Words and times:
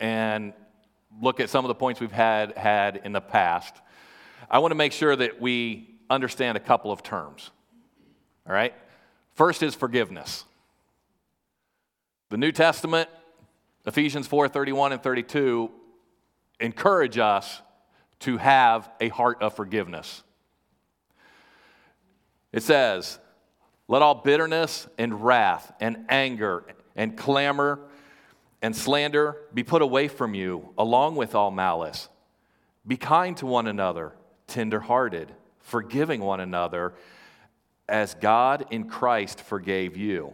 and 0.00 0.52
look 1.20 1.40
at 1.40 1.50
some 1.50 1.64
of 1.64 1.68
the 1.68 1.74
points 1.74 2.00
we've 2.00 2.12
had 2.12 2.56
had 2.56 3.00
in 3.04 3.12
the 3.12 3.20
past, 3.20 3.74
I 4.50 4.58
want 4.60 4.70
to 4.70 4.76
make 4.76 4.92
sure 4.92 5.14
that 5.14 5.40
we 5.40 5.94
understand 6.10 6.56
a 6.56 6.60
couple 6.60 6.90
of 6.92 7.02
terms. 7.02 7.50
All 8.46 8.52
right? 8.52 8.74
First 9.34 9.62
is 9.62 9.74
forgiveness. 9.74 10.44
The 12.30 12.36
New 12.36 12.52
Testament, 12.52 13.08
Ephesians 13.86 14.26
4 14.26 14.48
31 14.48 14.92
and 14.92 15.02
32, 15.02 15.70
encourage 16.60 17.18
us 17.18 17.62
to 18.20 18.36
have 18.36 18.90
a 19.00 19.08
heart 19.08 19.42
of 19.42 19.54
forgiveness. 19.54 20.22
It 22.52 22.62
says, 22.62 23.18
Let 23.86 24.02
all 24.02 24.16
bitterness 24.16 24.88
and 24.98 25.24
wrath 25.24 25.72
and 25.80 26.06
anger 26.08 26.64
and 26.96 27.16
clamor 27.16 27.80
and 28.60 28.74
slander 28.74 29.36
be 29.54 29.62
put 29.62 29.82
away 29.82 30.08
from 30.08 30.34
you, 30.34 30.70
along 30.76 31.16
with 31.16 31.34
all 31.34 31.50
malice. 31.50 32.08
Be 32.86 32.96
kind 32.96 33.36
to 33.38 33.46
one 33.46 33.66
another, 33.66 34.14
tenderhearted, 34.46 35.32
forgiving 35.60 36.20
one 36.20 36.40
another, 36.40 36.94
as 37.88 38.14
God 38.14 38.66
in 38.70 38.88
Christ 38.88 39.40
forgave 39.40 39.96
you. 39.96 40.32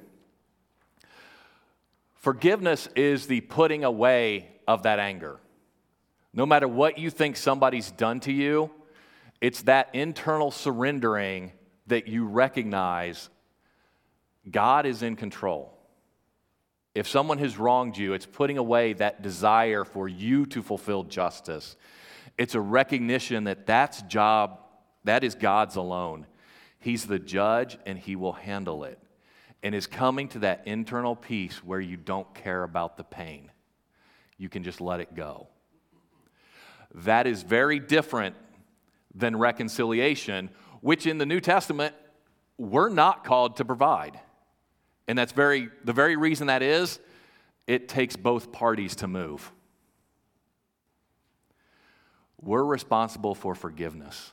Forgiveness 2.15 2.89
is 2.97 3.27
the 3.27 3.43
putting 3.43 3.85
away 3.85 4.49
of 4.67 4.85
that 4.85 4.99
anger. 4.99 5.41
No 6.33 6.47
matter 6.47 6.67
what 6.67 6.99
you 6.99 7.11
think 7.11 7.37
somebody's 7.37 7.91
done 7.91 8.21
to 8.21 8.33
you, 8.33 8.71
it's 9.41 9.63
that 9.63 9.91
internal 9.93 10.51
surrendering 10.51 11.53
that 11.87 12.09
you 12.09 12.25
recognize 12.25 13.29
God 14.51 14.87
is 14.87 15.03
in 15.03 15.17
control. 15.17 15.74
If 16.95 17.09
someone 17.09 17.39
has 17.39 17.59
wronged 17.59 17.99
you, 17.99 18.13
it's 18.13 18.27
putting 18.27 18.57
away 18.57 18.93
that 18.95 19.21
desire 19.21 19.85
for 19.85 20.09
you 20.09 20.47
to 20.47 20.63
fulfill 20.63 21.03
justice. 21.03 21.77
It's 22.39 22.55
a 22.55 22.61
recognition 22.61 23.45
that 23.45 23.67
that's 23.67 24.03
job, 24.03 24.61
that 25.03 25.25
is 25.25 25.35
God's 25.35 25.77
alone. 25.77 26.27
He's 26.79 27.07
the 27.07 27.19
judge 27.19 27.79
and 27.85 27.99
he 27.99 28.15
will 28.15 28.33
handle 28.33 28.85
it. 28.85 28.99
And 29.63 29.75
is 29.75 29.87
coming 29.87 30.29
to 30.29 30.41
that 30.41 30.63
internal 30.67 31.17
peace 31.17 31.65
where 31.65 31.81
you 31.81 31.97
don't 31.97 32.33
care 32.35 32.63
about 32.63 32.97
the 32.97 33.05
pain. 33.05 33.51
You 34.37 34.49
can 34.49 34.63
just 34.63 34.81
let 34.81 35.01
it 35.01 35.15
go. 35.15 35.49
That 36.95 37.27
is 37.27 37.43
very 37.43 37.81
different 37.81 38.37
than 39.15 39.37
reconciliation, 39.37 40.51
which 40.81 41.07
in 41.07 41.19
the 41.19 41.27
New 41.27 41.41
Testament, 41.41 41.95
we're 42.59 42.89
not 42.89 43.25
called 43.25 43.57
to 43.57 43.65
provide. 43.65 44.21
And 45.07 45.19
that's 45.19 45.33
very, 45.33 45.69
the 45.85 45.93
very 45.93 46.17
reason 46.17 46.47
that 46.47 46.63
is, 46.63 46.99
it 47.67 47.89
takes 47.89 48.17
both 48.17 48.53
parties 48.53 48.97
to 48.97 49.07
move. 49.07 49.53
We're 52.41 52.65
responsible 52.65 53.35
for 53.35 53.55
forgiveness. 53.55 54.33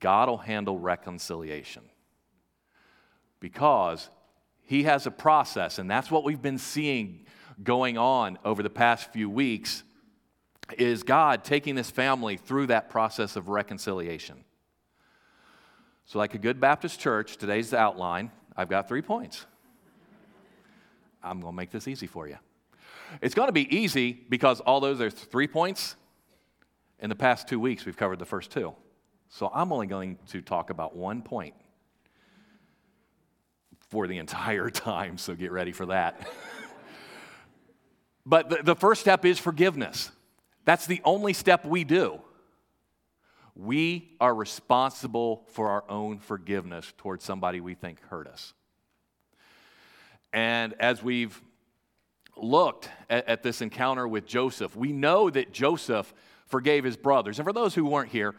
God 0.00 0.28
will 0.28 0.38
handle 0.38 0.78
reconciliation 0.78 1.82
because 3.38 4.10
He 4.62 4.82
has 4.82 5.06
a 5.06 5.12
process, 5.12 5.78
and 5.78 5.88
that's 5.88 6.10
what 6.10 6.24
we've 6.24 6.42
been 6.42 6.58
seeing 6.58 7.26
going 7.62 7.98
on 7.98 8.38
over 8.44 8.62
the 8.62 8.70
past 8.70 9.12
few 9.12 9.30
weeks 9.30 9.84
is 10.78 11.02
God 11.02 11.44
taking 11.44 11.74
this 11.74 11.90
family 11.90 12.36
through 12.36 12.68
that 12.68 12.88
process 12.88 13.36
of 13.36 13.48
reconciliation. 13.48 14.44
So, 16.06 16.18
like 16.18 16.34
a 16.34 16.38
good 16.38 16.60
Baptist 16.60 16.98
church, 16.98 17.36
today's 17.36 17.70
the 17.70 17.78
outline. 17.78 18.30
I've 18.56 18.68
got 18.68 18.88
three 18.88 19.02
points. 19.02 19.46
I'm 21.22 21.40
going 21.40 21.52
to 21.52 21.56
make 21.56 21.70
this 21.70 21.86
easy 21.88 22.06
for 22.06 22.28
you. 22.28 22.36
It's 23.20 23.34
going 23.34 23.48
to 23.48 23.52
be 23.52 23.74
easy 23.74 24.12
because 24.12 24.60
all 24.60 24.80
those 24.80 25.00
are 25.00 25.10
three 25.10 25.46
points. 25.46 25.96
In 26.98 27.08
the 27.08 27.16
past 27.16 27.48
two 27.48 27.58
weeks, 27.58 27.84
we've 27.84 27.96
covered 27.96 28.18
the 28.18 28.26
first 28.26 28.50
two. 28.50 28.74
So 29.28 29.50
I'm 29.52 29.72
only 29.72 29.86
going 29.86 30.18
to 30.28 30.40
talk 30.40 30.70
about 30.70 30.96
one 30.96 31.22
point 31.22 31.54
for 33.88 34.06
the 34.06 34.18
entire 34.18 34.70
time, 34.70 35.18
so 35.18 35.34
get 35.34 35.52
ready 35.52 35.72
for 35.72 35.86
that. 35.86 36.28
but 38.26 38.48
the, 38.50 38.62
the 38.62 38.76
first 38.76 39.00
step 39.00 39.24
is 39.24 39.38
forgiveness. 39.38 40.10
That's 40.64 40.86
the 40.86 41.00
only 41.04 41.32
step 41.32 41.64
we 41.64 41.84
do. 41.84 42.20
We 43.54 44.14
are 44.20 44.34
responsible 44.34 45.44
for 45.48 45.68
our 45.68 45.84
own 45.88 46.18
forgiveness 46.18 46.92
towards 46.96 47.24
somebody 47.24 47.60
we 47.60 47.74
think 47.74 48.00
hurt 48.08 48.26
us. 48.26 48.54
And 50.32 50.74
as 50.80 51.02
we've 51.02 51.38
looked 52.36 52.88
at, 53.10 53.28
at, 53.28 53.42
this 53.42 53.60
encounter 53.60 54.08
with 54.08 54.26
Joseph, 54.26 54.74
we 54.74 54.92
know 54.92 55.28
that 55.28 55.52
Joseph 55.52 56.12
forgave 56.46 56.84
his 56.84 56.96
brothers. 56.96 57.38
And 57.38 57.46
for 57.46 57.52
those 57.52 57.74
who 57.74 57.84
weren't 57.84 58.10
here, 58.10 58.34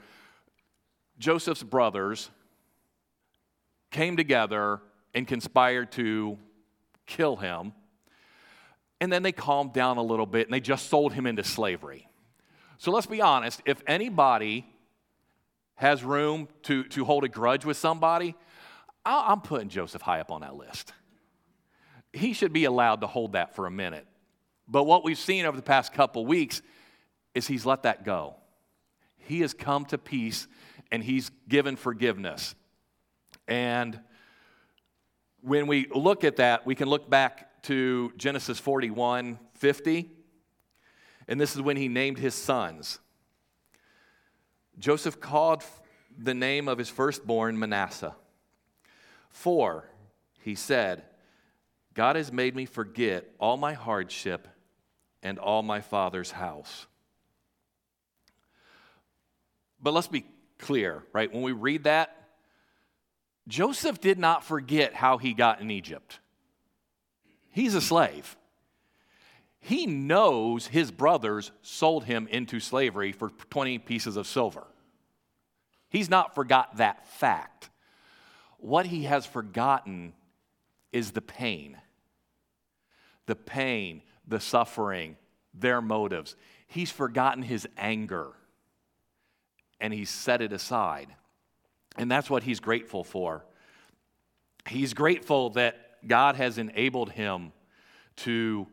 Joseph's 1.20 1.62
brothers 1.62 2.32
came 3.92 4.18
together 4.18 4.82
and 5.14 5.28
conspired 5.28 5.92
to 5.94 6.40
kill 7.06 7.36
him. 7.36 7.74
And 9.00 9.14
then 9.14 9.22
they 9.22 9.32
calmed 9.32 9.74
down 9.74 9.98
a 9.98 10.04
little 10.04 10.26
bit 10.26 10.48
and 10.48 10.54
they 10.54 10.60
just 10.60 10.90
sold 10.90 11.14
him 11.14 11.28
into 11.28 11.44
slavery. 11.44 12.08
So 12.80 12.92
let's 12.92 13.06
be 13.06 13.22
honest 13.22 13.62
if 13.66 13.82
anybody 13.86 14.66
has 15.76 16.04
room 16.04 16.48
to, 16.64 16.84
to 16.86 17.06
hold 17.06 17.24
a 17.24 17.30
grudge 17.30 17.66
with 17.66 17.78
somebody, 17.78 18.36
I'm 19.06 19.42
putting 19.42 19.70
Joseph 19.70 20.02
high 20.02 20.20
up 20.20 20.32
on 20.32 20.42
that 20.42 20.56
list. 20.56 20.94
He 22.14 22.34
should 22.34 22.54
be 22.54 22.66
allowed 22.66 23.02
to 23.02 23.08
hold 23.08 23.34
that 23.34 23.56
for 23.56 23.66
a 23.66 23.72
minute. 23.72 24.08
But 24.68 24.86
what 24.86 25.04
we've 25.04 25.18
seen 25.18 25.46
over 25.46 25.58
the 25.58 25.64
past 25.64 25.94
couple 25.94 26.26
weeks 26.26 26.62
is 27.34 27.48
he's 27.48 27.66
let 27.66 27.84
that 27.84 28.06
go. 28.06 28.36
He 29.18 29.42
has 29.42 29.54
come 29.54 29.86
to 29.86 29.98
peace 29.98 30.48
and 30.92 31.04
he's 31.04 31.32
given 31.50 31.76
forgiveness. 31.76 32.56
And 33.48 34.00
when 35.42 35.68
we 35.68 35.88
look 35.94 36.24
at 36.24 36.38
that, 36.38 36.66
we 36.66 36.76
can 36.76 36.88
look 36.88 37.10
back 37.10 37.64
to 37.64 38.14
Genesis 38.16 38.60
41 38.60 39.40
50. 39.56 40.12
And 41.28 41.40
this 41.40 41.56
is 41.56 41.62
when 41.62 41.78
he 41.78 41.88
named 41.88 42.20
his 42.20 42.36
sons. 42.36 43.00
Joseph 44.80 45.20
called 45.20 45.64
the 46.18 46.34
name 46.34 46.68
of 46.68 46.78
his 46.78 46.90
firstborn 46.90 47.58
Manasseh. 47.58 48.16
For, 49.30 49.90
he 50.42 50.56
said, 50.56 51.04
God 51.94 52.16
has 52.16 52.32
made 52.32 52.56
me 52.56 52.66
forget 52.66 53.26
all 53.40 53.58
my 53.58 53.74
hardship 53.74 54.48
and 55.22 55.40
all 55.40 55.64
my 55.64 55.82
father's 55.82 56.32
house. 56.32 56.88
But 59.82 59.94
let's 59.94 60.08
be 60.08 60.26
clear, 60.60 61.04
right? 61.14 61.32
When 61.32 61.44
we 61.44 61.52
read 61.52 61.84
that, 61.84 62.16
Joseph 63.48 64.00
did 64.00 64.18
not 64.18 64.44
forget 64.44 64.94
how 64.94 65.18
he 65.18 65.34
got 65.34 65.60
in 65.60 65.70
Egypt. 65.70 66.20
He's 67.52 67.76
a 67.76 67.82
slave 67.82 68.36
he 69.64 69.86
knows 69.86 70.68
his 70.68 70.92
brothers 70.92 71.54
sold 71.62 72.04
him 72.04 72.28
into 72.28 72.60
slavery 72.60 73.14
for 73.14 73.30
20 73.30 73.80
pieces 73.80 74.18
of 74.18 74.28
silver. 74.28 74.68
He's 75.90 76.10
not 76.10 76.36
forgot 76.36 76.78
that 76.78 77.08
fact. 77.08 77.70
What 78.58 78.86
he 78.86 79.04
has 79.04 79.26
forgotten 79.26 80.14
is 80.92 81.12
the 81.12 81.22
pain. 81.22 81.78
The 83.26 83.38
pain, 83.38 84.02
the 84.28 84.42
suffering, 84.42 85.16
their 85.54 85.82
motives. 85.82 86.36
He's 86.68 86.92
forgotten 86.92 87.42
his 87.42 87.66
anger 87.78 88.34
and 89.80 89.94
he's 89.94 90.10
set 90.10 90.42
it 90.42 90.52
aside. 90.52 91.08
And 91.98 92.12
that's 92.12 92.30
what 92.30 92.44
he's 92.44 92.60
grateful 92.60 93.06
for. 93.06 93.46
He's 94.68 94.94
grateful 94.94 95.52
that 95.52 96.06
God 96.06 96.36
has 96.36 96.58
enabled 96.58 97.12
him 97.12 97.54
to 98.18 98.68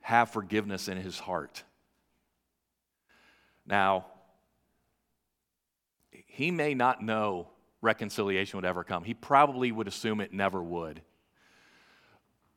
have 0.00 0.30
forgiveness 0.30 0.88
in 0.88 0.96
his 0.96 1.18
heart. 1.18 1.62
Now, 3.66 4.06
he 6.26 6.50
may 6.50 6.74
not 6.74 7.02
know 7.02 7.48
reconciliation 7.82 8.56
would 8.56 8.64
ever 8.64 8.84
come. 8.84 9.04
He 9.04 9.14
probably 9.14 9.72
would 9.72 9.88
assume 9.88 10.20
it 10.20 10.32
never 10.32 10.62
would. 10.62 11.02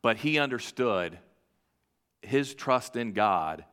But 0.02 0.16
he 0.18 0.38
understood 0.38 1.18
his 2.22 2.54
trust 2.54 2.96
in 2.96 3.12
God 3.12 3.64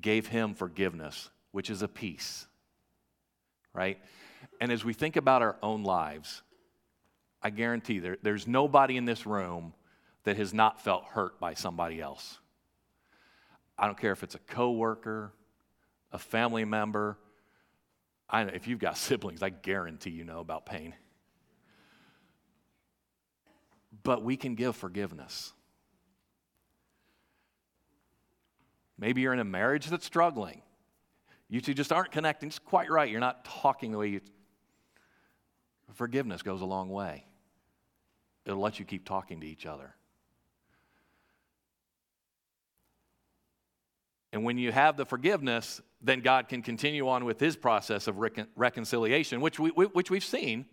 gave 0.00 0.26
him 0.26 0.54
forgiveness, 0.54 1.30
which 1.52 1.70
is 1.70 1.82
a 1.82 1.88
peace. 1.88 2.46
Right? 3.72 3.98
And 4.60 4.70
as 4.70 4.84
we 4.84 4.92
think 4.92 5.16
about 5.16 5.42
our 5.42 5.56
own 5.62 5.82
lives, 5.82 6.42
I 7.42 7.50
guarantee 7.50 7.98
there, 7.98 8.16
there's 8.22 8.46
nobody 8.46 8.96
in 8.96 9.04
this 9.04 9.26
room 9.26 9.74
that 10.24 10.36
has 10.36 10.54
not 10.54 10.80
felt 10.80 11.04
hurt 11.04 11.38
by 11.38 11.54
somebody 11.54 12.00
else. 12.00 12.38
I 13.78 13.86
don't 13.86 13.98
care 13.98 14.12
if 14.12 14.22
it's 14.22 14.34
a 14.34 14.38
coworker, 14.40 15.32
a 16.12 16.18
family 16.18 16.64
member. 16.64 17.18
I, 18.28 18.42
if 18.42 18.68
you've 18.68 18.78
got 18.78 18.96
siblings, 18.98 19.42
I 19.42 19.50
guarantee 19.50 20.10
you 20.10 20.24
know 20.24 20.40
about 20.40 20.66
pain. 20.66 20.94
But 24.02 24.22
we 24.22 24.36
can 24.36 24.54
give 24.54 24.76
forgiveness. 24.76 25.52
Maybe 28.98 29.22
you're 29.22 29.32
in 29.32 29.40
a 29.40 29.44
marriage 29.44 29.86
that's 29.86 30.06
struggling. 30.06 30.62
You 31.48 31.60
two 31.60 31.74
just 31.74 31.92
aren't 31.92 32.12
connecting. 32.12 32.48
It's 32.48 32.58
quite 32.58 32.90
right. 32.90 33.10
You're 33.10 33.20
not 33.20 33.44
talking 33.44 33.92
the 33.92 33.98
way 33.98 34.08
you. 34.08 34.20
Forgiveness 35.94 36.42
goes 36.42 36.60
a 36.60 36.64
long 36.64 36.88
way. 36.88 37.26
It'll 38.46 38.60
let 38.60 38.78
you 38.78 38.84
keep 38.84 39.04
talking 39.04 39.40
to 39.40 39.46
each 39.46 39.66
other. 39.66 39.94
And 44.34 44.42
when 44.42 44.58
you 44.58 44.72
have 44.72 44.96
the 44.96 45.06
forgiveness, 45.06 45.80
then 46.02 46.18
God 46.18 46.48
can 46.48 46.60
continue 46.60 47.08
on 47.08 47.24
with 47.24 47.38
his 47.38 47.54
process 47.54 48.08
of 48.08 48.18
recon- 48.18 48.48
reconciliation, 48.56 49.40
which, 49.40 49.60
we, 49.60 49.70
which 49.70 50.10
we've 50.10 50.24
seen. 50.24 50.66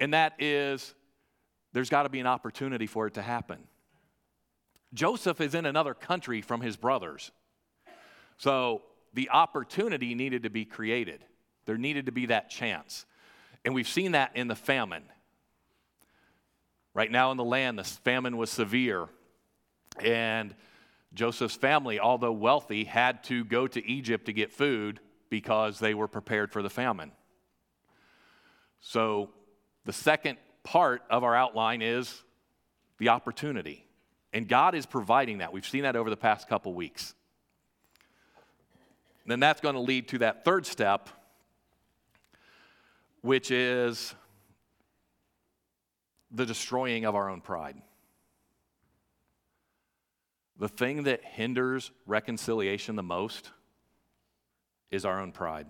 And 0.00 0.12
that 0.12 0.32
is 0.40 0.92
there's 1.72 1.88
got 1.88 2.02
to 2.02 2.08
be 2.08 2.18
an 2.18 2.26
opportunity 2.26 2.88
for 2.88 3.06
it 3.06 3.14
to 3.14 3.22
happen. 3.22 3.60
Joseph 4.92 5.40
is 5.40 5.54
in 5.54 5.66
another 5.66 5.94
country 5.94 6.42
from 6.42 6.62
his 6.62 6.76
brothers. 6.76 7.30
So 8.38 8.82
the 9.12 9.30
opportunity 9.30 10.16
needed 10.16 10.42
to 10.42 10.50
be 10.50 10.64
created. 10.64 11.24
There 11.66 11.78
needed 11.78 12.06
to 12.06 12.12
be 12.12 12.26
that 12.26 12.50
chance. 12.50 13.06
And 13.64 13.72
we've 13.72 13.86
seen 13.86 14.12
that 14.12 14.32
in 14.34 14.48
the 14.48 14.56
famine. 14.56 15.04
Right 16.92 17.10
now 17.10 17.30
in 17.30 17.36
the 17.36 17.44
land, 17.44 17.78
the 17.78 17.84
famine 17.84 18.36
was 18.36 18.50
severe. 18.50 19.08
And 20.00 20.56
Joseph's 21.14 21.54
family, 21.54 22.00
although 22.00 22.32
wealthy, 22.32 22.84
had 22.84 23.22
to 23.24 23.44
go 23.44 23.66
to 23.66 23.84
Egypt 23.86 24.26
to 24.26 24.32
get 24.32 24.52
food 24.52 25.00
because 25.30 25.78
they 25.78 25.94
were 25.94 26.08
prepared 26.08 26.52
for 26.52 26.62
the 26.62 26.70
famine. 26.70 27.12
So, 28.80 29.30
the 29.84 29.92
second 29.92 30.38
part 30.62 31.02
of 31.10 31.24
our 31.24 31.34
outline 31.34 31.82
is 31.82 32.22
the 32.98 33.10
opportunity. 33.10 33.86
And 34.32 34.48
God 34.48 34.74
is 34.74 34.86
providing 34.86 35.38
that. 35.38 35.52
We've 35.52 35.66
seen 35.66 35.82
that 35.82 35.94
over 35.94 36.10
the 36.10 36.16
past 36.16 36.48
couple 36.48 36.74
weeks. 36.74 37.14
Then 39.26 39.40
that's 39.40 39.60
going 39.60 39.74
to 39.74 39.80
lead 39.80 40.08
to 40.08 40.18
that 40.18 40.44
third 40.44 40.66
step, 40.66 41.08
which 43.22 43.50
is 43.50 44.14
the 46.30 46.44
destroying 46.44 47.04
of 47.04 47.14
our 47.14 47.30
own 47.30 47.40
pride. 47.40 47.76
The 50.58 50.68
thing 50.68 51.04
that 51.04 51.24
hinders 51.24 51.90
reconciliation 52.06 52.96
the 52.96 53.02
most 53.02 53.50
is 54.90 55.04
our 55.04 55.20
own 55.20 55.32
pride. 55.32 55.66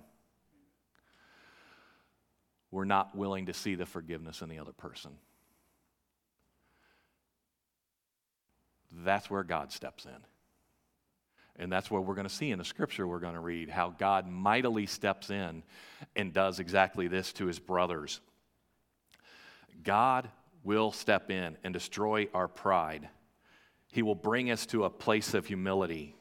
We're 2.71 2.85
not 2.85 3.17
willing 3.17 3.47
to 3.47 3.55
see 3.55 3.77
the 3.77 3.87
forgiveness 3.87 4.43
in 4.43 4.49
the 4.49 4.59
other 4.59 4.73
person. 4.73 5.13
That's 8.91 9.31
where 9.31 9.43
God 9.43 9.73
steps 9.73 10.05
in. 10.05 10.11
And 11.57 11.73
that's 11.73 11.91
what 11.91 12.05
we're 12.05 12.17
going 12.17 12.29
to 12.29 12.35
see 12.35 12.51
in 12.51 12.59
the 12.59 12.65
scripture 12.65 13.07
we're 13.07 13.21
going 13.21 13.35
to 13.35 13.41
read 13.41 13.71
how 13.71 13.91
God 13.91 14.29
mightily 14.29 14.87
steps 14.87 15.31
in 15.31 15.63
and 16.17 16.33
does 16.33 16.59
exactly 16.59 17.07
this 17.07 17.33
to 17.35 17.47
his 17.47 17.59
brothers. 17.59 18.21
God 19.83 20.29
will 20.65 20.91
step 20.91 21.31
in 21.31 21.57
and 21.63 21.73
destroy 21.73 22.29
our 22.35 22.49
pride 22.49 23.09
he 23.95 24.03
will 24.03 24.17
bring 24.17 24.51
us 24.51 24.67
to 24.67 24.83
a 24.83 24.91
place 24.91 25.35
of 25.35 25.47
humility 25.47 26.17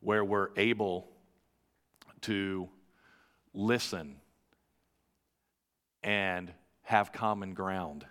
where 0.00 0.24
we're 0.24 0.48
able 0.56 1.08
to 2.22 2.68
listen 3.54 4.16
and 6.02 6.52
have 6.82 7.12
common 7.12 7.54
ground. 7.54 8.04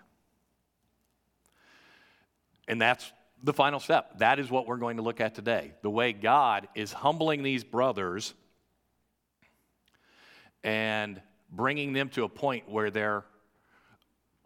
And 2.68 2.80
that's 2.80 3.12
the 3.42 3.52
final 3.52 3.80
step. 3.80 4.18
That 4.20 4.38
is 4.38 4.50
what 4.50 4.66
we're 4.66 4.78
going 4.78 4.96
to 4.96 5.02
look 5.02 5.20
at 5.20 5.34
today. 5.34 5.74
The 5.82 5.90
way 5.90 6.14
God 6.14 6.66
is 6.74 6.90
humbling 6.90 7.42
these 7.42 7.64
brothers 7.64 8.32
and 10.64 11.20
bringing 11.52 11.92
them 11.92 12.08
to 12.10 12.24
a 12.24 12.30
point 12.30 12.66
where 12.66 12.90
they're 12.90 13.26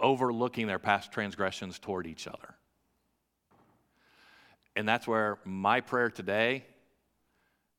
overlooking 0.01 0.67
their 0.67 0.81
past 0.81 1.13
transgressions 1.13 1.79
toward 1.79 2.09
each 2.09 2.27
other. 2.27 2.57
And 4.77 4.89
that's 4.89 5.07
where 5.07 5.39
my 5.45 5.81
prayer 5.81 6.11
today 6.11 6.65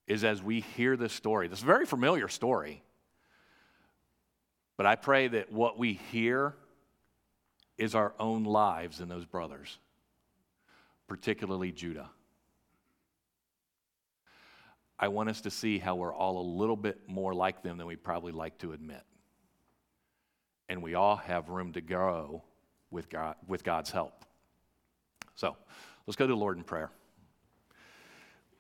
is 0.08 0.24
as 0.24 0.42
we 0.42 0.62
hear 0.62 0.96
this 0.96 1.14
story, 1.14 1.48
this 1.48 1.62
very 1.62 1.86
familiar 1.86 2.28
story. 2.28 2.82
But 4.78 4.86
I 4.86 4.96
pray 4.96 5.28
that 5.28 5.52
what 5.52 5.78
we 5.78 5.94
hear 6.12 6.56
is 7.78 7.96
our 7.96 8.14
own 8.20 8.44
lives 8.44 9.02
in 9.02 9.10
those 9.10 9.26
brothers, 9.26 9.78
particularly 11.08 11.72
Judah. 11.72 12.10
I 14.98 15.10
want 15.10 15.30
us 15.30 15.42
to 15.42 15.52
see 15.52 15.78
how 15.78 15.96
we're 15.96 16.14
all 16.14 16.40
a 16.40 16.48
little 16.48 16.78
bit 16.78 17.02
more 17.08 17.34
like 17.34 17.64
them 17.64 17.78
than 17.78 17.88
we 17.88 17.98
probably 17.98 18.32
like 18.32 18.58
to 18.60 18.72
admit. 18.72 19.04
And 20.70 20.82
we 20.82 20.96
all 20.96 21.18
have 21.18 21.50
room 21.50 21.74
to 21.74 21.82
grow 21.82 22.44
with, 22.92 23.10
God, 23.10 23.36
with 23.48 23.64
God's 23.64 23.92
help. 23.92 24.24
So, 25.36 25.58
Let's 26.08 26.18
go 26.18 26.28
to 26.28 26.34
the 26.34 26.40
Lord 26.40 26.58
in 26.58 26.64
prayer. 26.64 26.92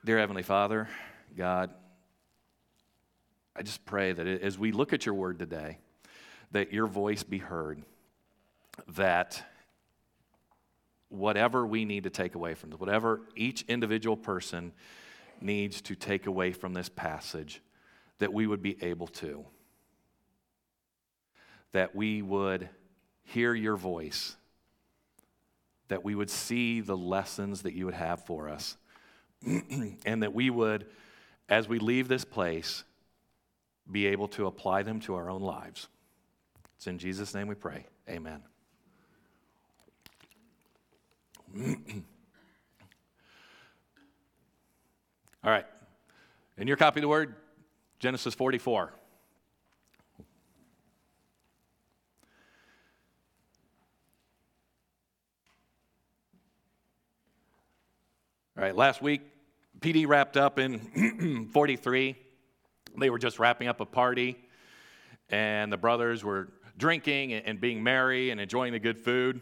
Dear 0.04 0.18
Heavenly 0.18 0.42
Father, 0.42 0.90
God, 1.38 1.70
I 3.56 3.62
just 3.62 3.86
pray 3.86 4.14
that 4.14 4.26
as 4.26 4.58
we 4.58 4.72
look 4.72 4.94
at 4.94 5.06
your 5.06 5.14
word 5.14 5.38
today, 5.38 5.78
that 6.54 6.74
your 6.74 6.88
voice 6.88 7.22
be 7.22 7.38
heard, 7.38 7.84
that 8.96 9.44
whatever 11.10 11.68
we 11.68 11.86
need 11.86 12.06
to 12.06 12.10
take 12.10 12.34
away 12.34 12.56
from 12.56 12.72
this, 12.72 12.80
whatever 12.80 13.22
each 13.36 13.62
individual 13.68 14.18
person 14.18 14.72
needs 15.40 15.82
to 15.82 15.94
take 15.94 16.26
away 16.26 16.52
from 16.52 16.74
this 16.74 16.90
passage, 16.90 17.62
that 18.18 18.34
we 18.34 18.48
would 18.48 18.64
be 18.64 18.76
able 18.84 19.08
to. 19.08 19.46
That 21.74 21.96
we 21.96 22.24
would 22.24 22.70
hear 23.22 23.54
your 23.54 23.76
voice 23.76 24.36
that 25.88 26.04
we 26.04 26.16
would 26.16 26.30
see 26.30 26.82
the 26.82 26.98
lessons 26.98 27.62
that 27.64 27.74
you 27.74 27.86
would 27.86 27.94
have 27.94 28.26
for 28.26 28.50
us, 28.50 28.78
and 30.06 30.24
that 30.24 30.34
we 30.34 30.50
would, 30.50 30.88
as 31.48 31.68
we 31.68 31.80
leave 31.80 32.08
this 32.08 32.26
place, 32.26 32.84
be 33.92 34.08
able 34.08 34.28
to 34.30 34.48
apply 34.48 34.84
them 34.84 35.00
to 35.02 35.16
our 35.16 35.30
own 35.30 35.42
lives. 35.42 35.88
It's 36.78 36.88
in 36.88 36.98
Jesus' 36.98 37.34
name 37.34 37.48
we 37.48 37.56
pray. 37.56 37.86
Amen. 38.10 38.42
All 45.44 45.52
right. 45.52 45.66
In 46.58 46.68
your 46.68 46.78
copy 46.78 47.00
of 47.00 47.04
the 47.04 47.08
word, 47.08 47.36
Genesis 48.00 48.34
44. 48.34 48.92
All 58.58 58.64
right, 58.64 58.74
last 58.74 59.02
week, 59.02 59.20
PD 59.82 60.08
wrapped 60.08 60.38
up 60.38 60.60
in 60.60 61.50
43. 61.52 62.16
They 62.98 63.10
were 63.10 63.20
just 63.20 63.38
wrapping 63.38 63.68
up 63.68 63.82
a 63.82 63.86
party, 63.86 64.38
and 65.30 65.74
the 65.74 65.78
brothers 65.78 66.24
were 66.24 66.48
drinking 66.78 67.34
and 67.34 67.60
being 67.60 67.84
merry 67.84 68.30
and 68.30 68.40
enjoying 68.40 68.72
the 68.72 68.80
good 68.80 68.98
food. 68.98 69.42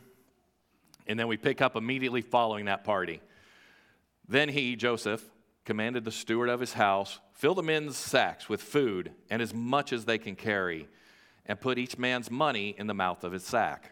And 1.05 1.19
then 1.19 1.27
we 1.27 1.37
pick 1.37 1.61
up 1.61 1.75
immediately 1.75 2.21
following 2.21 2.65
that 2.65 2.83
party. 2.83 3.21
Then 4.27 4.49
he, 4.49 4.75
Joseph, 4.75 5.23
commanded 5.63 6.05
the 6.05 6.11
steward 6.11 6.49
of 6.49 6.59
his 6.59 6.73
house, 6.73 7.19
fill 7.33 7.53
the 7.53 7.61
men's 7.61 7.95
sacks 7.95 8.49
with 8.49 8.63
food 8.63 9.11
and 9.29 9.43
as 9.43 9.53
much 9.53 9.93
as 9.93 10.05
they 10.05 10.17
can 10.17 10.35
carry, 10.35 10.87
and 11.45 11.61
put 11.61 11.77
each 11.77 11.99
man's 11.99 12.31
money 12.31 12.73
in 12.79 12.87
the 12.87 12.95
mouth 12.95 13.23
of 13.23 13.31
his 13.31 13.43
sack. 13.43 13.91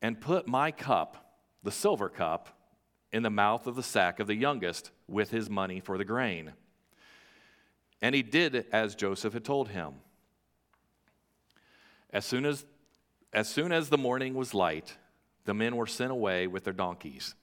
And 0.00 0.20
put 0.20 0.46
my 0.46 0.70
cup, 0.70 1.40
the 1.64 1.72
silver 1.72 2.08
cup, 2.08 2.56
in 3.12 3.22
the 3.22 3.30
mouth 3.30 3.66
of 3.66 3.76
the 3.76 3.82
sack 3.82 4.20
of 4.20 4.26
the 4.26 4.34
youngest 4.34 4.90
with 5.06 5.30
his 5.30 5.50
money 5.50 5.80
for 5.80 5.98
the 5.98 6.04
grain. 6.04 6.52
And 8.00 8.14
he 8.14 8.22
did 8.22 8.66
as 8.72 8.94
Joseph 8.94 9.34
had 9.34 9.44
told 9.44 9.68
him. 9.68 9.94
As 12.10 12.24
soon 12.24 12.44
as, 12.44 12.64
as 13.32 13.48
soon 13.48 13.72
as 13.72 13.88
the 13.88 13.98
morning 13.98 14.34
was 14.34 14.54
light, 14.54 14.96
the 15.44 15.54
men 15.54 15.76
were 15.76 15.86
sent 15.86 16.10
away 16.10 16.46
with 16.46 16.64
their 16.64 16.72
donkeys. 16.72 17.34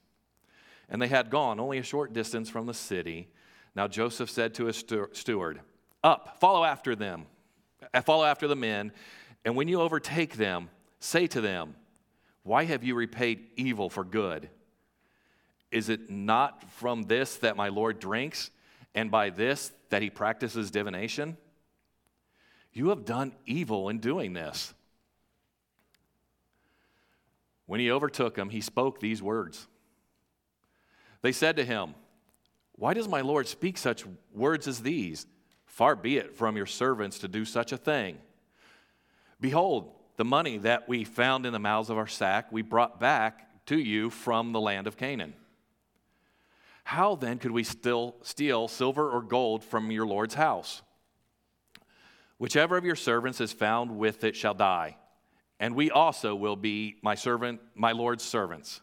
And 0.89 1.01
they 1.01 1.07
had 1.07 1.29
gone 1.29 1.59
only 1.59 1.77
a 1.77 1.83
short 1.83 2.13
distance 2.13 2.49
from 2.49 2.65
the 2.65 2.73
city. 2.73 3.29
Now 3.75 3.87
Joseph 3.87 4.29
said 4.29 4.53
to 4.55 4.65
his 4.65 4.83
steward, 5.13 5.61
Up, 6.03 6.37
follow 6.39 6.63
after 6.63 6.95
them, 6.95 7.25
uh, 7.93 8.01
follow 8.01 8.25
after 8.25 8.47
the 8.47 8.55
men, 8.55 8.91
and 9.45 9.55
when 9.55 9.67
you 9.67 9.81
overtake 9.81 10.35
them, 10.35 10.69
say 10.99 11.27
to 11.27 11.41
them, 11.41 11.75
Why 12.43 12.65
have 12.65 12.83
you 12.83 12.95
repaid 12.95 13.47
evil 13.55 13.89
for 13.89 14.03
good? 14.03 14.49
Is 15.71 15.89
it 15.89 16.09
not 16.09 16.69
from 16.71 17.03
this 17.03 17.35
that 17.37 17.55
my 17.55 17.69
Lord 17.69 17.99
drinks, 17.99 18.49
and 18.95 19.11
by 19.11 19.29
this 19.29 19.71
that 19.89 20.01
he 20.01 20.09
practices 20.09 20.71
divination? 20.71 21.37
You 22.73 22.89
have 22.89 23.05
done 23.05 23.33
evil 23.45 23.89
in 23.89 23.99
doing 23.99 24.33
this. 24.33 24.73
When 27.65 27.79
he 27.79 27.91
overtook 27.91 28.35
him, 28.35 28.49
he 28.49 28.61
spoke 28.61 28.99
these 28.99 29.21
words. 29.21 29.67
They 31.21 31.31
said 31.31 31.57
to 31.57 31.65
him, 31.65 31.93
Why 32.73 32.93
does 32.93 33.07
my 33.07 33.21
Lord 33.21 33.47
speak 33.47 33.77
such 33.77 34.05
words 34.33 34.67
as 34.67 34.81
these? 34.81 35.27
Far 35.65 35.95
be 35.95 36.17
it 36.17 36.35
from 36.35 36.57
your 36.57 36.65
servants 36.65 37.19
to 37.19 37.27
do 37.27 37.45
such 37.45 37.71
a 37.71 37.77
thing. 37.77 38.17
Behold, 39.39 39.91
the 40.17 40.25
money 40.25 40.57
that 40.57 40.89
we 40.89 41.03
found 41.03 41.45
in 41.45 41.53
the 41.53 41.59
mouths 41.59 41.89
of 41.89 41.97
our 41.97 42.07
sack, 42.07 42.51
we 42.51 42.61
brought 42.61 42.99
back 42.99 43.65
to 43.67 43.77
you 43.77 44.09
from 44.09 44.51
the 44.51 44.59
land 44.59 44.87
of 44.87 44.97
Canaan. 44.97 45.33
How 46.89 47.13
then 47.13 47.37
could 47.37 47.51
we 47.51 47.63
still 47.63 48.15
steal 48.23 48.67
silver 48.67 49.07
or 49.07 49.21
gold 49.21 49.63
from 49.63 49.91
your 49.91 50.07
Lord's 50.07 50.33
house? 50.33 50.81
Whichever 52.39 52.77
of 52.77 52.83
your 52.83 52.95
servants 52.95 53.39
is 53.39 53.53
found 53.53 53.99
with 53.99 54.23
it 54.23 54.35
shall 54.35 54.55
die, 54.55 54.97
and 55.59 55.75
we 55.75 55.91
also 55.91 56.33
will 56.33 56.55
be 56.55 56.95
my 57.03 57.13
servant, 57.13 57.61
my 57.75 57.91
Lord's 57.91 58.23
servants. 58.23 58.81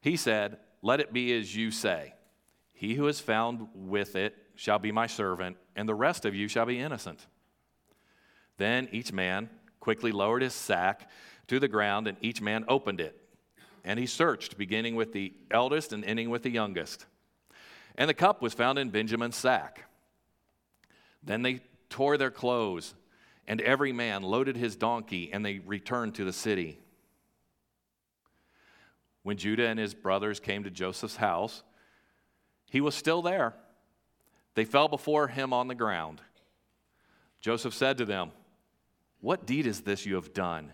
He 0.00 0.16
said, 0.16 0.56
Let 0.80 1.00
it 1.00 1.12
be 1.12 1.38
as 1.38 1.54
you 1.54 1.70
say. 1.70 2.14
He 2.72 2.94
who 2.94 3.08
is 3.08 3.20
found 3.20 3.68
with 3.74 4.16
it 4.16 4.34
shall 4.54 4.78
be 4.78 4.90
my 4.90 5.06
servant, 5.06 5.58
and 5.76 5.86
the 5.86 5.94
rest 5.94 6.24
of 6.24 6.34
you 6.34 6.48
shall 6.48 6.64
be 6.64 6.80
innocent. 6.80 7.26
Then 8.56 8.88
each 8.90 9.12
man 9.12 9.50
quickly 9.80 10.12
lowered 10.12 10.40
his 10.40 10.54
sack 10.54 11.10
to 11.48 11.60
the 11.60 11.68
ground, 11.68 12.06
and 12.08 12.16
each 12.22 12.40
man 12.40 12.64
opened 12.68 13.02
it. 13.02 13.21
And 13.84 13.98
he 13.98 14.06
searched, 14.06 14.56
beginning 14.56 14.94
with 14.94 15.12
the 15.12 15.32
eldest 15.50 15.92
and 15.92 16.04
ending 16.04 16.30
with 16.30 16.42
the 16.42 16.50
youngest. 16.50 17.06
And 17.96 18.08
the 18.08 18.14
cup 18.14 18.40
was 18.40 18.54
found 18.54 18.78
in 18.78 18.90
Benjamin's 18.90 19.36
sack. 19.36 19.84
Then 21.22 21.42
they 21.42 21.60
tore 21.88 22.16
their 22.16 22.30
clothes, 22.30 22.94
and 23.46 23.60
every 23.60 23.92
man 23.92 24.22
loaded 24.22 24.56
his 24.56 24.76
donkey, 24.76 25.30
and 25.32 25.44
they 25.44 25.58
returned 25.58 26.14
to 26.14 26.24
the 26.24 26.32
city. 26.32 26.78
When 29.22 29.36
Judah 29.36 29.68
and 29.68 29.78
his 29.78 29.94
brothers 29.94 30.40
came 30.40 30.64
to 30.64 30.70
Joseph's 30.70 31.16
house, 31.16 31.62
he 32.70 32.80
was 32.80 32.94
still 32.94 33.22
there. 33.22 33.54
They 34.54 34.64
fell 34.64 34.88
before 34.88 35.28
him 35.28 35.52
on 35.52 35.68
the 35.68 35.74
ground. 35.74 36.20
Joseph 37.40 37.74
said 37.74 37.98
to 37.98 38.04
them, 38.04 38.30
What 39.20 39.46
deed 39.46 39.66
is 39.66 39.82
this 39.82 40.06
you 40.06 40.14
have 40.16 40.32
done? 40.32 40.72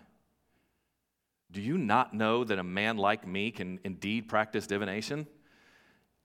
Do 1.50 1.60
you 1.60 1.78
not 1.78 2.12
know 2.12 2.44
that 2.44 2.58
a 2.58 2.64
man 2.64 2.98
like 2.98 3.26
me 3.26 3.50
can 3.50 3.80
indeed 3.84 4.28
practice 4.28 4.66
divination? 4.66 5.26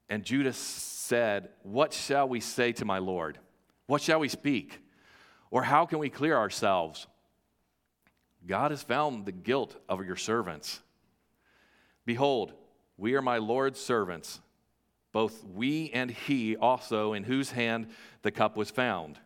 And 0.09 0.23
Judas 0.23 0.57
said, 0.57 1.49
What 1.63 1.93
shall 1.93 2.27
we 2.27 2.39
say 2.39 2.73
to 2.73 2.85
my 2.85 2.99
Lord? 2.99 3.39
What 3.87 4.01
shall 4.01 4.19
we 4.19 4.27
speak? 4.27 4.81
Or 5.49 5.63
how 5.63 5.85
can 5.85 5.99
we 5.99 6.09
clear 6.09 6.35
ourselves? 6.35 7.07
God 8.45 8.71
has 8.71 8.83
found 8.83 9.25
the 9.25 9.31
guilt 9.31 9.77
of 9.87 10.05
your 10.05 10.15
servants. 10.15 10.81
Behold, 12.05 12.53
we 12.97 13.15
are 13.15 13.21
my 13.21 13.37
Lord's 13.37 13.79
servants, 13.79 14.41
both 15.13 15.43
we 15.45 15.89
and 15.93 16.11
he 16.11 16.57
also, 16.57 17.13
in 17.13 17.23
whose 17.23 17.51
hand 17.51 17.87
the 18.21 18.31
cup 18.31 18.57
was 18.57 18.69
found. 18.69 19.19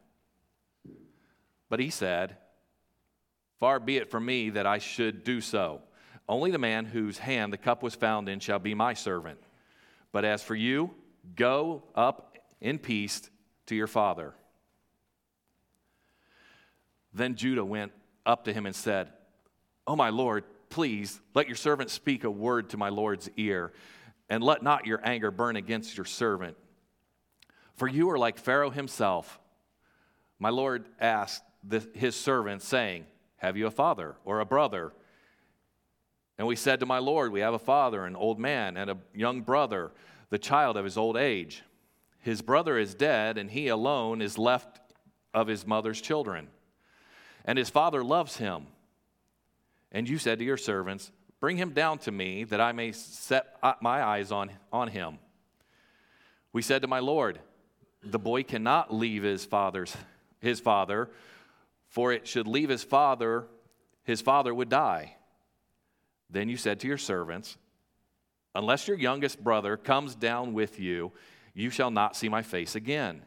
But 1.70 1.80
he 1.80 1.90
said, 1.90 2.38
Far 3.60 3.80
be 3.80 3.98
it 3.98 4.12
from 4.12 4.26
me 4.26 4.52
that 4.52 4.68
I 4.68 4.78
should 4.78 5.24
do 5.24 5.42
so. 5.42 5.82
Only 6.30 6.52
the 6.52 6.58
man 6.58 6.86
whose 6.86 7.18
hand 7.18 7.54
the 7.54 7.58
cup 7.58 7.82
was 7.82 7.96
found 7.96 8.28
in 8.28 8.40
shall 8.40 8.60
be 8.60 8.74
my 8.74 8.94
servant. 8.94 9.40
But 10.12 10.26
as 10.26 10.44
for 10.44 10.56
you, 10.56 10.92
go 11.36 11.84
up 11.96 12.38
in 12.60 12.80
peace 12.80 13.30
to 13.68 13.76
your 13.76 13.88
father. 13.88 14.34
Then 17.14 17.36
Judah 17.36 17.64
went 17.66 17.94
up 18.26 18.46
to 18.46 18.54
him 18.54 18.66
and 18.66 18.76
said, 18.76 19.10
Oh, 19.86 19.96
my 19.96 20.10
Lord, 20.10 20.44
please 20.70 21.20
let 21.34 21.48
your 21.48 21.56
servant 21.56 21.90
speak 21.90 22.26
a 22.26 22.32
word 22.32 22.70
to 22.72 22.78
my 22.78 22.90
Lord's 22.90 23.30
ear, 23.38 23.72
and 24.30 24.44
let 24.44 24.62
not 24.62 24.86
your 24.86 25.00
anger 25.04 25.32
burn 25.32 25.56
against 25.56 25.96
your 25.96 26.06
servant. 26.06 26.58
For 27.76 27.88
you 27.88 28.10
are 28.10 28.18
like 28.18 28.38
Pharaoh 28.38 28.70
himself. 28.70 29.40
My 30.40 30.50
Lord 30.50 30.86
asked 31.00 31.44
his 31.94 32.16
servant, 32.16 32.62
saying, 32.62 33.06
Have 33.38 33.56
you 33.56 33.68
a 33.68 33.72
father 33.72 34.16
or 34.26 34.42
a 34.42 34.46
brother? 34.46 34.94
And 36.38 36.48
we 36.48 36.56
said 36.56 36.80
to 36.80 36.86
my 36.86 37.00
Lord, 37.00 37.32
We 37.32 37.40
have 37.40 37.54
a 37.54 37.60
father, 37.60 38.06
an 38.06 38.16
old 38.16 38.40
man, 38.40 38.78
and 38.78 38.90
a 38.90 38.98
young 39.14 39.42
brother, 39.42 39.92
the 40.30 40.38
child 40.38 40.78
of 40.78 40.86
his 40.86 40.98
old 40.98 41.18
age. 41.18 41.64
His 42.20 42.42
brother 42.42 42.78
is 42.78 42.94
dead, 42.94 43.38
and 43.38 43.50
he 43.50 43.68
alone 43.70 44.22
is 44.22 44.38
left 44.38 44.80
of 45.34 45.48
his 45.48 45.66
mother's 45.66 46.02
children. 46.02 46.48
And 47.46 47.58
his 47.58 47.70
father 47.70 48.04
loves 48.04 48.38
him. 48.38 48.68
And 49.92 50.08
you 50.08 50.18
said 50.18 50.40
to 50.40 50.46
your 50.46 50.58
servants, 50.58 51.12
Bring 51.40 51.58
him 51.58 51.72
down 51.72 52.00
to 52.00 52.12
me, 52.12 52.44
that 52.46 52.60
I 52.60 52.72
may 52.72 52.92
set 52.92 53.58
uh, 53.64 53.74
my 53.82 54.04
eyes 54.04 54.32
on, 54.32 54.52
on 54.72 54.90
him. 54.90 55.20
We 56.52 56.62
said 56.62 56.82
to 56.82 56.88
my 56.88 57.00
Lord, 57.00 57.40
The 58.04 58.20
boy 58.20 58.44
cannot 58.44 58.94
leave 58.94 59.24
his 59.24 59.46
father's 59.46 59.96
his 60.40 60.60
father, 60.60 61.10
for 61.88 62.12
it 62.12 62.28
should 62.28 62.48
leave 62.48 62.70
his 62.70 62.84
father, 62.84 63.48
his 64.04 64.22
father 64.22 64.54
would 64.54 64.70
die. 64.70 65.17
Then 66.30 66.50
you 66.50 66.58
said 66.58 66.80
to 66.82 66.88
your 66.88 66.98
servants, 66.98 67.58
Unless 68.56 68.88
your 68.88 68.98
youngest 68.98 69.44
brother 69.44 69.78
comes 69.78 70.16
down 70.16 70.54
with 70.54 70.80
you, 70.80 71.12
you 71.54 71.70
shall 71.70 71.92
not 71.92 72.16
see 72.16 72.30
my 72.30 72.42
face 72.42 72.76
again. 72.76 73.22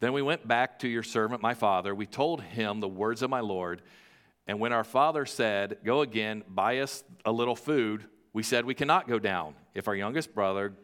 Then 0.00 0.12
we 0.12 0.22
went 0.22 0.46
back 0.46 0.80
to 0.80 0.88
your 0.88 1.02
servant, 1.02 1.40
my 1.40 1.54
father. 1.54 1.94
We 1.94 2.06
told 2.06 2.42
him 2.42 2.80
the 2.80 2.88
words 2.88 3.22
of 3.22 3.30
my 3.30 3.40
Lord. 3.40 3.80
And 4.46 4.60
when 4.60 4.72
our 4.72 4.84
father 4.84 5.24
said, 5.24 5.78
Go 5.82 6.02
again, 6.02 6.44
buy 6.48 6.80
us 6.80 7.04
a 7.24 7.32
little 7.32 7.56
food, 7.56 8.04
we 8.34 8.42
said, 8.42 8.66
We 8.66 8.74
cannot 8.74 9.08
go 9.08 9.18
down. 9.18 9.54
If 9.74 9.88
our 9.88 9.94
youngest 9.94 10.34
brother, 10.34 10.74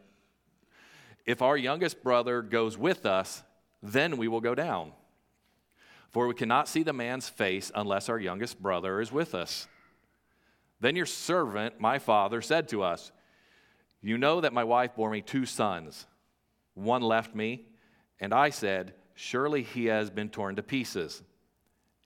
if 1.27 1.43
our 1.43 1.57
youngest 1.57 2.03
brother 2.03 2.41
goes 2.41 2.79
with 2.79 3.05
us, 3.05 3.43
then 3.83 4.17
we 4.17 4.29
will 4.29 4.41
go 4.41 4.55
down. 4.55 4.93
For 6.11 6.27
we 6.27 6.35
cannot 6.35 6.69
see 6.69 6.83
the 6.83 6.93
man's 6.93 7.29
face 7.29 7.71
unless 7.75 8.09
our 8.09 8.19
youngest 8.19 8.61
brother 8.61 9.01
is 9.01 9.13
with 9.13 9.35
us. 9.35 9.69
Then 10.81 10.97
your 10.97 11.07
servant, 11.07 11.81
my 11.81 11.99
father, 11.99 12.43
said 12.43 12.69
to 12.69 12.83
us, 12.83 13.13
You 14.03 14.19
know 14.19 14.41
that 14.41 14.53
my 14.53 14.65
wife 14.65 14.97
bore 14.97 15.11
me 15.11 15.21
two 15.21 15.47
sons. 15.47 16.07
One 16.75 17.03
left 17.03 17.35
me, 17.35 17.67
and 18.19 18.35
I 18.35 18.51
said, 18.51 18.95
Surely 19.15 19.63
he 19.63 19.87
has 19.87 20.11
been 20.11 20.31
torn 20.31 20.57
to 20.57 20.63
pieces. 20.63 21.23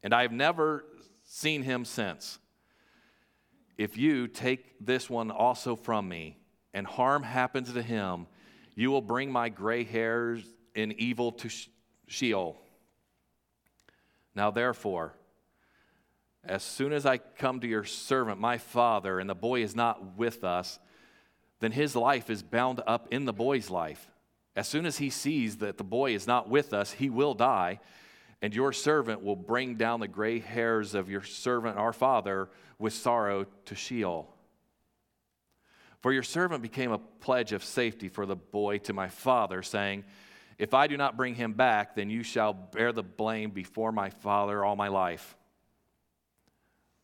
And 0.03 0.13
I 0.13 0.23
have 0.23 0.33
never 0.33 0.85
seen 1.23 1.63
him 1.63 1.85
since. 1.85 2.39
If 3.79 3.97
you 3.97 4.29
take 4.29 4.75
this 4.85 5.09
one 5.09 5.31
also 5.31 5.77
from 5.77 6.09
me, 6.09 6.37
and 6.75 6.87
harm 6.87 7.23
happens 7.23 7.73
to 7.73 7.83
him, 7.83 8.27
you 8.75 8.91
will 8.91 9.01
bring 9.01 9.31
my 9.31 9.49
gray 9.49 9.85
hairs 9.85 10.45
in 10.75 10.93
evil 10.99 11.33
to 11.33 11.49
Sheol. 12.09 12.61
Now, 14.35 14.51
therefore, 14.51 15.15
as 16.45 16.63
soon 16.63 16.93
as 16.93 17.07
I 17.07 17.19
come 17.19 17.61
to 17.61 17.67
your 17.67 17.85
servant, 17.85 18.41
my 18.41 18.59
father, 18.59 19.19
and 19.19 19.31
the 19.31 19.35
boy 19.35 19.63
is 19.63 19.75
not 19.75 20.17
with 20.17 20.45
us, 20.45 20.79
then 21.61 21.73
his 21.73 21.97
life 21.97 22.29
is 22.29 22.43
bound 22.43 22.81
up 22.87 23.09
in 23.11 23.25
the 23.25 23.33
boy's 23.33 23.71
life. 23.71 24.11
As 24.57 24.69
soon 24.69 24.87
as 24.87 24.99
he 24.99 25.11
sees 25.11 25.59
that 25.59 25.79
the 25.79 25.85
boy 25.85 26.15
is 26.15 26.27
not 26.27 26.49
with 26.49 26.75
us, 26.75 26.93
he 26.93 27.09
will 27.11 27.35
die, 27.35 27.81
and 28.43 28.55
your 28.55 28.73
servant 28.73 29.23
will 29.23 29.37
bring 29.37 29.77
down 29.77 30.01
the 30.01 30.09
gray 30.09 30.39
hairs 30.39 30.95
of 30.95 31.09
your 31.09 31.23
servant, 31.23 31.79
our 31.79 31.93
father, 31.93 32.51
with 32.79 32.93
sorrow 32.93 33.47
to 33.65 33.75
Sheol. 33.75 34.35
For 36.01 36.13
your 36.13 36.23
servant 36.23 36.61
became 36.61 36.93
a 36.93 36.99
pledge 36.99 37.53
of 37.53 37.65
safety 37.65 38.11
for 38.11 38.27
the 38.27 38.37
boy 38.37 38.79
to 38.79 38.93
my 38.93 39.09
father, 39.09 39.63
saying, 39.63 40.05
if 40.59 40.75
I 40.75 40.87
do 40.87 40.97
not 40.97 41.17
bring 41.17 41.35
him 41.35 41.53
back, 41.53 41.95
then 41.95 42.11
you 42.11 42.23
shall 42.23 42.53
bear 42.53 42.93
the 42.93 43.03
blame 43.03 43.51
before 43.51 43.93
my 43.93 44.11
Father 44.11 44.65
all 44.65 44.77
my 44.77 44.89
life. 44.89 45.37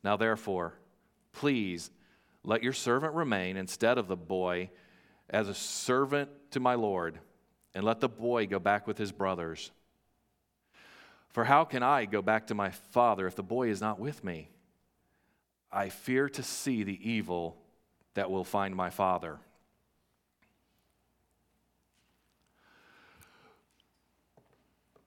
Now, 0.02 0.16
therefore, 0.16 0.74
please 1.32 1.90
let 2.42 2.62
your 2.62 2.72
servant 2.72 3.14
remain 3.14 3.56
instead 3.56 3.98
of 3.98 4.08
the 4.08 4.16
boy 4.16 4.70
as 5.28 5.48
a 5.48 5.54
servant 5.54 6.30
to 6.52 6.60
my 6.60 6.74
Lord, 6.74 7.18
and 7.74 7.84
let 7.84 8.00
the 8.00 8.08
boy 8.08 8.46
go 8.46 8.58
back 8.58 8.86
with 8.86 8.98
his 8.98 9.12
brothers. 9.12 9.70
For 11.28 11.44
how 11.44 11.64
can 11.64 11.82
I 11.82 12.06
go 12.06 12.22
back 12.22 12.48
to 12.48 12.54
my 12.54 12.70
father 12.70 13.26
if 13.26 13.36
the 13.36 13.42
boy 13.42 13.68
is 13.68 13.80
not 13.80 14.00
with 14.00 14.24
me? 14.24 14.48
I 15.70 15.88
fear 15.88 16.28
to 16.30 16.42
see 16.42 16.82
the 16.82 16.98
evil 17.08 17.56
that 18.14 18.30
will 18.30 18.42
find 18.42 18.74
my 18.74 18.90
father. 18.90 19.38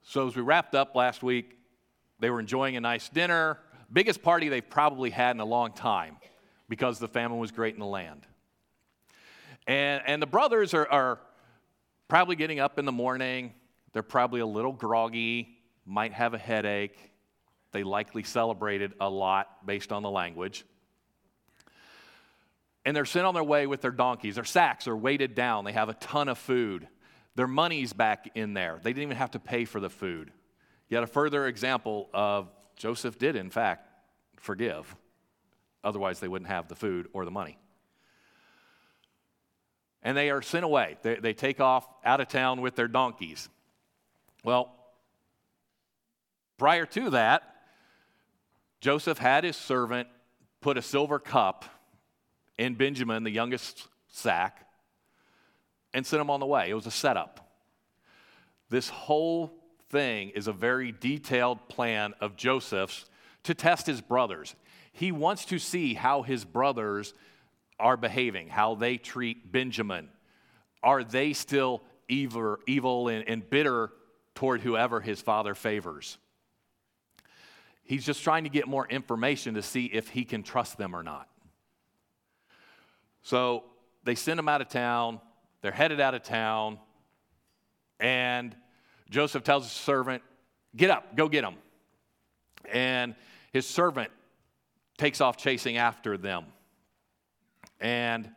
So, 0.06 0.28
as 0.28 0.36
we 0.36 0.42
wrapped 0.42 0.74
up 0.74 0.94
last 0.94 1.22
week, 1.22 1.58
they 2.20 2.28
were 2.28 2.38
enjoying 2.38 2.76
a 2.76 2.80
nice 2.80 3.08
dinner, 3.08 3.58
biggest 3.90 4.22
party 4.22 4.50
they've 4.50 4.68
probably 4.68 5.08
had 5.10 5.34
in 5.34 5.40
a 5.40 5.46
long 5.46 5.72
time 5.72 6.18
because 6.68 6.98
the 6.98 7.08
famine 7.08 7.38
was 7.38 7.50
great 7.50 7.72
in 7.74 7.80
the 7.80 7.86
land. 7.86 8.26
And, 9.66 10.02
and 10.06 10.20
the 10.20 10.26
brothers 10.26 10.74
are, 10.74 10.86
are 10.90 11.20
probably 12.08 12.36
getting 12.36 12.60
up 12.60 12.78
in 12.78 12.84
the 12.84 12.92
morning. 12.92 13.54
They're 13.94 14.02
probably 14.02 14.40
a 14.40 14.46
little 14.46 14.72
groggy, 14.72 15.56
might 15.86 16.12
have 16.12 16.34
a 16.34 16.38
headache. 16.38 16.98
They 17.72 17.82
likely 17.82 18.24
celebrated 18.24 18.92
a 19.00 19.08
lot 19.08 19.66
based 19.66 19.90
on 19.90 20.02
the 20.02 20.10
language. 20.10 20.66
And 22.84 22.94
they're 22.94 23.06
sent 23.06 23.24
on 23.24 23.32
their 23.32 23.42
way 23.42 23.66
with 23.66 23.80
their 23.80 23.90
donkeys. 23.90 24.34
Their 24.34 24.44
sacks 24.44 24.86
are 24.86 24.96
weighted 24.96 25.34
down. 25.34 25.64
They 25.64 25.72
have 25.72 25.88
a 25.88 25.94
ton 25.94 26.28
of 26.28 26.36
food. 26.36 26.86
Their 27.36 27.48
money's 27.48 27.92
back 27.92 28.30
in 28.34 28.54
there. 28.54 28.78
They 28.82 28.90
didn't 28.90 29.04
even 29.04 29.16
have 29.16 29.32
to 29.32 29.38
pay 29.38 29.64
for 29.64 29.80
the 29.80 29.90
food. 29.90 30.30
Yet 30.88 31.02
a 31.02 31.06
further 31.06 31.46
example 31.46 32.08
of 32.14 32.48
Joseph 32.76 33.18
did, 33.18 33.36
in 33.36 33.50
fact, 33.50 33.88
forgive. 34.36 34.94
Otherwise, 35.82 36.20
they 36.20 36.28
wouldn't 36.28 36.50
have 36.50 36.68
the 36.68 36.76
food 36.76 37.08
or 37.12 37.24
the 37.24 37.30
money. 37.30 37.58
And 40.02 40.16
they 40.16 40.30
are 40.30 40.42
sent 40.42 40.64
away. 40.64 40.98
They, 41.02 41.16
they 41.16 41.32
take 41.32 41.60
off 41.60 41.86
out 42.04 42.20
of 42.20 42.28
town 42.28 42.60
with 42.60 42.76
their 42.76 42.88
donkeys. 42.88 43.48
Well, 44.44 44.74
prior 46.58 46.86
to 46.86 47.10
that, 47.10 47.42
Joseph 48.80 49.18
had 49.18 49.44
his 49.44 49.56
servant 49.56 50.08
put 50.60 50.76
a 50.76 50.82
silver 50.82 51.18
cup 51.18 51.64
in 52.58 52.74
Benjamin, 52.74 53.24
the 53.24 53.30
youngest 53.30 53.88
sack, 54.08 54.63
and 55.94 56.04
sent 56.04 56.20
him 56.20 56.28
on 56.28 56.40
the 56.40 56.46
way. 56.46 56.68
It 56.68 56.74
was 56.74 56.86
a 56.86 56.90
setup. 56.90 57.48
This 58.68 58.88
whole 58.88 59.54
thing 59.88 60.30
is 60.30 60.48
a 60.48 60.52
very 60.52 60.92
detailed 60.92 61.68
plan 61.68 62.12
of 62.20 62.36
Joseph's 62.36 63.06
to 63.44 63.54
test 63.54 63.86
his 63.86 64.00
brothers. 64.00 64.54
He 64.92 65.12
wants 65.12 65.44
to 65.46 65.58
see 65.58 65.94
how 65.94 66.22
his 66.22 66.44
brothers 66.44 67.14
are 67.78 67.96
behaving, 67.96 68.48
how 68.48 68.74
they 68.74 68.96
treat 68.96 69.50
Benjamin. 69.50 70.08
Are 70.82 71.04
they 71.04 71.32
still 71.32 71.82
evil, 72.08 72.58
evil 72.66 73.08
and, 73.08 73.26
and 73.28 73.48
bitter 73.48 73.90
toward 74.34 74.60
whoever 74.60 75.00
his 75.00 75.20
father 75.20 75.54
favors? 75.54 76.18
He's 77.84 78.04
just 78.04 78.22
trying 78.22 78.44
to 78.44 78.50
get 78.50 78.66
more 78.66 78.86
information 78.88 79.54
to 79.54 79.62
see 79.62 79.86
if 79.86 80.08
he 80.08 80.24
can 80.24 80.42
trust 80.42 80.78
them 80.78 80.96
or 80.96 81.02
not. 81.02 81.28
So 83.22 83.64
they 84.04 84.14
send 84.14 84.40
him 84.40 84.48
out 84.48 84.60
of 84.60 84.68
town. 84.68 85.20
They're 85.64 85.72
headed 85.72 85.98
out 85.98 86.14
of 86.14 86.22
town. 86.22 86.78
And 87.98 88.54
Joseph 89.08 89.44
tells 89.44 89.62
his 89.64 89.72
servant, 89.72 90.22
Get 90.76 90.90
up, 90.90 91.16
go 91.16 91.26
get 91.26 91.40
them. 91.40 91.54
And 92.70 93.14
his 93.50 93.66
servant 93.66 94.10
takes 94.98 95.22
off 95.22 95.38
chasing 95.38 95.78
after 95.78 96.18
them. 96.18 96.44
And 97.80 98.28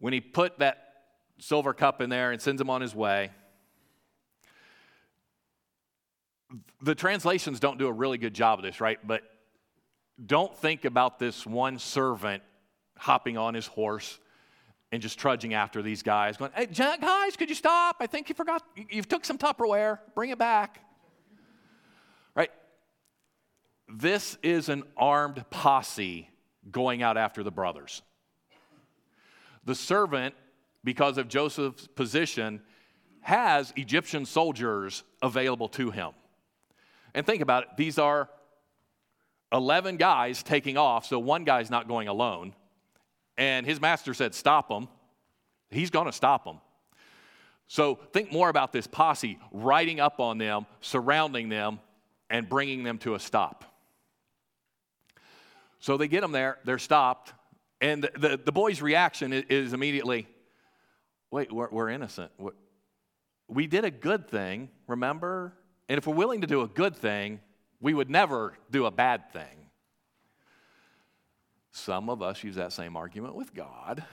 when 0.00 0.12
he 0.12 0.20
put 0.20 0.58
that 0.58 1.04
silver 1.38 1.72
cup 1.72 2.00
in 2.00 2.10
there 2.10 2.32
and 2.32 2.42
sends 2.42 2.60
him 2.60 2.68
on 2.68 2.80
his 2.80 2.96
way, 2.96 3.30
the 6.82 6.96
translations 6.96 7.60
don't 7.60 7.78
do 7.78 7.86
a 7.86 7.92
really 7.92 8.18
good 8.18 8.34
job 8.34 8.58
of 8.58 8.64
this, 8.64 8.80
right? 8.80 8.98
But 9.06 9.22
don't 10.26 10.56
think 10.56 10.84
about 10.84 11.20
this 11.20 11.46
one 11.46 11.78
servant 11.78 12.42
hopping 12.96 13.38
on 13.38 13.54
his 13.54 13.68
horse 13.68 14.18
and 14.90 15.02
just 15.02 15.18
trudging 15.18 15.54
after 15.54 15.82
these 15.82 16.02
guys, 16.02 16.36
going, 16.36 16.52
"Hey, 16.54 16.66
guys, 16.66 17.36
could 17.36 17.48
you 17.48 17.54
stop? 17.54 17.96
I 18.00 18.06
think 18.06 18.28
you 18.28 18.34
forgot. 18.34 18.62
You've 18.90 19.08
took 19.08 19.24
some 19.24 19.38
Tupperware. 19.38 20.00
Bring 20.14 20.30
it 20.30 20.38
back." 20.38 20.80
Right? 22.34 22.50
This 23.88 24.38
is 24.42 24.68
an 24.68 24.84
armed 24.96 25.44
posse 25.50 26.30
going 26.70 27.02
out 27.02 27.16
after 27.16 27.42
the 27.42 27.50
brothers. 27.50 28.02
The 29.64 29.74
servant, 29.74 30.34
because 30.84 31.18
of 31.18 31.28
Joseph's 31.28 31.86
position, 31.88 32.62
has 33.20 33.72
Egyptian 33.76 34.24
soldiers 34.24 35.04
available 35.20 35.68
to 35.68 35.90
him. 35.90 36.12
And 37.14 37.26
think 37.26 37.42
about 37.42 37.64
it 37.64 37.68
these 37.76 37.98
are 37.98 38.30
11 39.52 39.96
guys 39.96 40.42
taking 40.42 40.76
off, 40.76 41.06
so 41.06 41.18
one 41.18 41.44
guy's 41.44 41.70
not 41.70 41.88
going 41.88 42.08
alone 42.08 42.54
and 43.38 43.64
his 43.64 43.80
master 43.80 44.12
said, 44.12 44.34
Stop 44.34 44.68
them, 44.68 44.88
he's 45.70 45.88
going 45.88 46.06
to 46.06 46.12
stop 46.12 46.44
them. 46.44 46.58
So 47.68 47.94
think 48.12 48.32
more 48.32 48.48
about 48.48 48.72
this 48.72 48.86
posse 48.86 49.38
riding 49.52 50.00
up 50.00 50.20
on 50.20 50.38
them, 50.38 50.66
surrounding 50.80 51.48
them, 51.48 51.80
and 52.28 52.48
bringing 52.48 52.82
them 52.82 52.98
to 52.98 53.14
a 53.14 53.18
stop. 53.18 53.64
So 55.78 55.96
they 55.96 56.08
get 56.08 56.22
them 56.22 56.32
there, 56.32 56.58
they're 56.64 56.78
stopped, 56.78 57.32
and 57.80 58.02
the, 58.02 58.10
the, 58.18 58.40
the 58.46 58.52
boy's 58.52 58.82
reaction 58.82 59.32
is, 59.32 59.44
is 59.48 59.72
immediately, 59.72 60.26
Wait, 61.30 61.52
we're, 61.52 61.68
we're 61.70 61.90
innocent. 61.90 62.32
We 63.48 63.66
did 63.66 63.84
a 63.84 63.90
good 63.90 64.28
thing, 64.28 64.70
remember? 64.86 65.52
And 65.88 65.98
if 65.98 66.06
we're 66.06 66.14
willing 66.14 66.40
to 66.40 66.46
do 66.46 66.62
a 66.62 66.68
good 66.68 66.96
thing, 66.96 67.40
we 67.80 67.94
would 67.94 68.10
never 68.10 68.54
do 68.70 68.86
a 68.86 68.90
bad 68.90 69.30
thing. 69.32 69.67
Some 71.78 72.10
of 72.10 72.22
us 72.22 72.42
use 72.42 72.56
that 72.56 72.72
same 72.72 72.96
argument 72.96 73.34
with 73.34 73.54
God. 73.54 74.04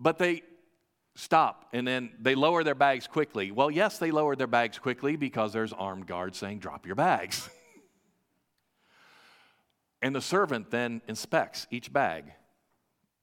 But 0.00 0.18
they 0.18 0.42
stop 1.14 1.68
and 1.72 1.86
then 1.86 2.10
they 2.20 2.34
lower 2.34 2.64
their 2.64 2.74
bags 2.74 3.06
quickly. 3.06 3.50
Well, 3.50 3.70
yes, 3.70 3.98
they 3.98 4.10
lowered 4.10 4.38
their 4.38 4.46
bags 4.46 4.78
quickly 4.78 5.16
because 5.16 5.52
there's 5.52 5.72
armed 5.72 6.06
guards 6.06 6.38
saying, 6.38 6.60
drop 6.60 6.86
your 6.86 6.94
bags. 6.94 7.48
and 10.02 10.14
the 10.14 10.22
servant 10.22 10.70
then 10.70 11.02
inspects 11.08 11.66
each 11.70 11.92
bag, 11.92 12.32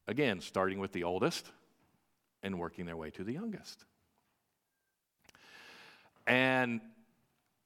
again, 0.08 0.42
starting 0.42 0.80
with 0.80 0.92
the 0.92 1.04
oldest 1.04 1.52
and 2.44 2.60
working 2.60 2.86
their 2.86 2.98
way 2.98 3.10
to 3.12 3.24
the 3.24 3.34
youngest. 3.34 3.84
And 6.28 6.82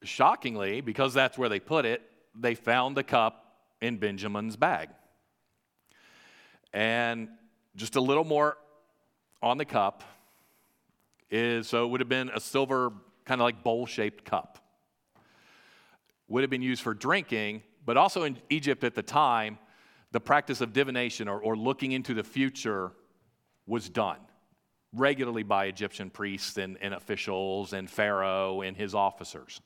shockingly, 0.02 0.80
because 0.80 1.14
that's 1.14 1.36
where 1.36 1.48
they 1.48 1.60
put 1.60 1.84
it, 1.84 2.02
they 2.34 2.54
found 2.54 2.96
the 2.96 3.02
cup 3.02 3.56
in 3.80 3.98
Benjamin's 3.98 4.56
bag. 4.56 4.88
And 6.72 7.28
just 7.76 7.96
a 7.96 8.00
little 8.00 8.24
more 8.24 8.58
on 9.42 9.58
the 9.58 9.64
cup 9.64 10.02
is 11.30 11.68
so 11.68 11.84
it 11.84 11.88
would 11.88 12.00
have 12.00 12.08
been 12.08 12.30
a 12.34 12.40
silver, 12.40 12.92
kind 13.24 13.40
of 13.40 13.44
like 13.44 13.62
bowl 13.62 13.86
shaped 13.86 14.24
cup. 14.24 14.58
Would 16.28 16.42
have 16.42 16.50
been 16.50 16.62
used 16.62 16.82
for 16.82 16.94
drinking, 16.94 17.62
but 17.84 17.96
also 17.96 18.24
in 18.24 18.38
Egypt 18.50 18.84
at 18.84 18.94
the 18.94 19.02
time, 19.02 19.58
the 20.10 20.20
practice 20.20 20.60
of 20.60 20.72
divination 20.72 21.28
or, 21.28 21.38
or 21.40 21.56
looking 21.56 21.92
into 21.92 22.14
the 22.14 22.24
future 22.24 22.92
was 23.66 23.88
done 23.88 24.18
regularly 24.92 25.42
by 25.42 25.66
Egyptian 25.66 26.10
priests 26.10 26.56
and, 26.56 26.78
and 26.80 26.94
officials 26.94 27.72
and 27.72 27.90
Pharaoh 27.90 28.62
and 28.62 28.76
his 28.76 28.94
officers. 28.94 29.60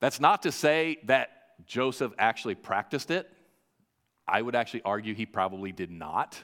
That's 0.00 0.20
not 0.20 0.42
to 0.42 0.52
say 0.52 0.98
that 1.04 1.30
Joseph 1.66 2.12
actually 2.18 2.54
practiced 2.54 3.10
it. 3.10 3.30
I 4.26 4.42
would 4.42 4.54
actually 4.54 4.82
argue 4.82 5.14
he 5.14 5.26
probably 5.26 5.72
did 5.72 5.90
not 5.90 6.42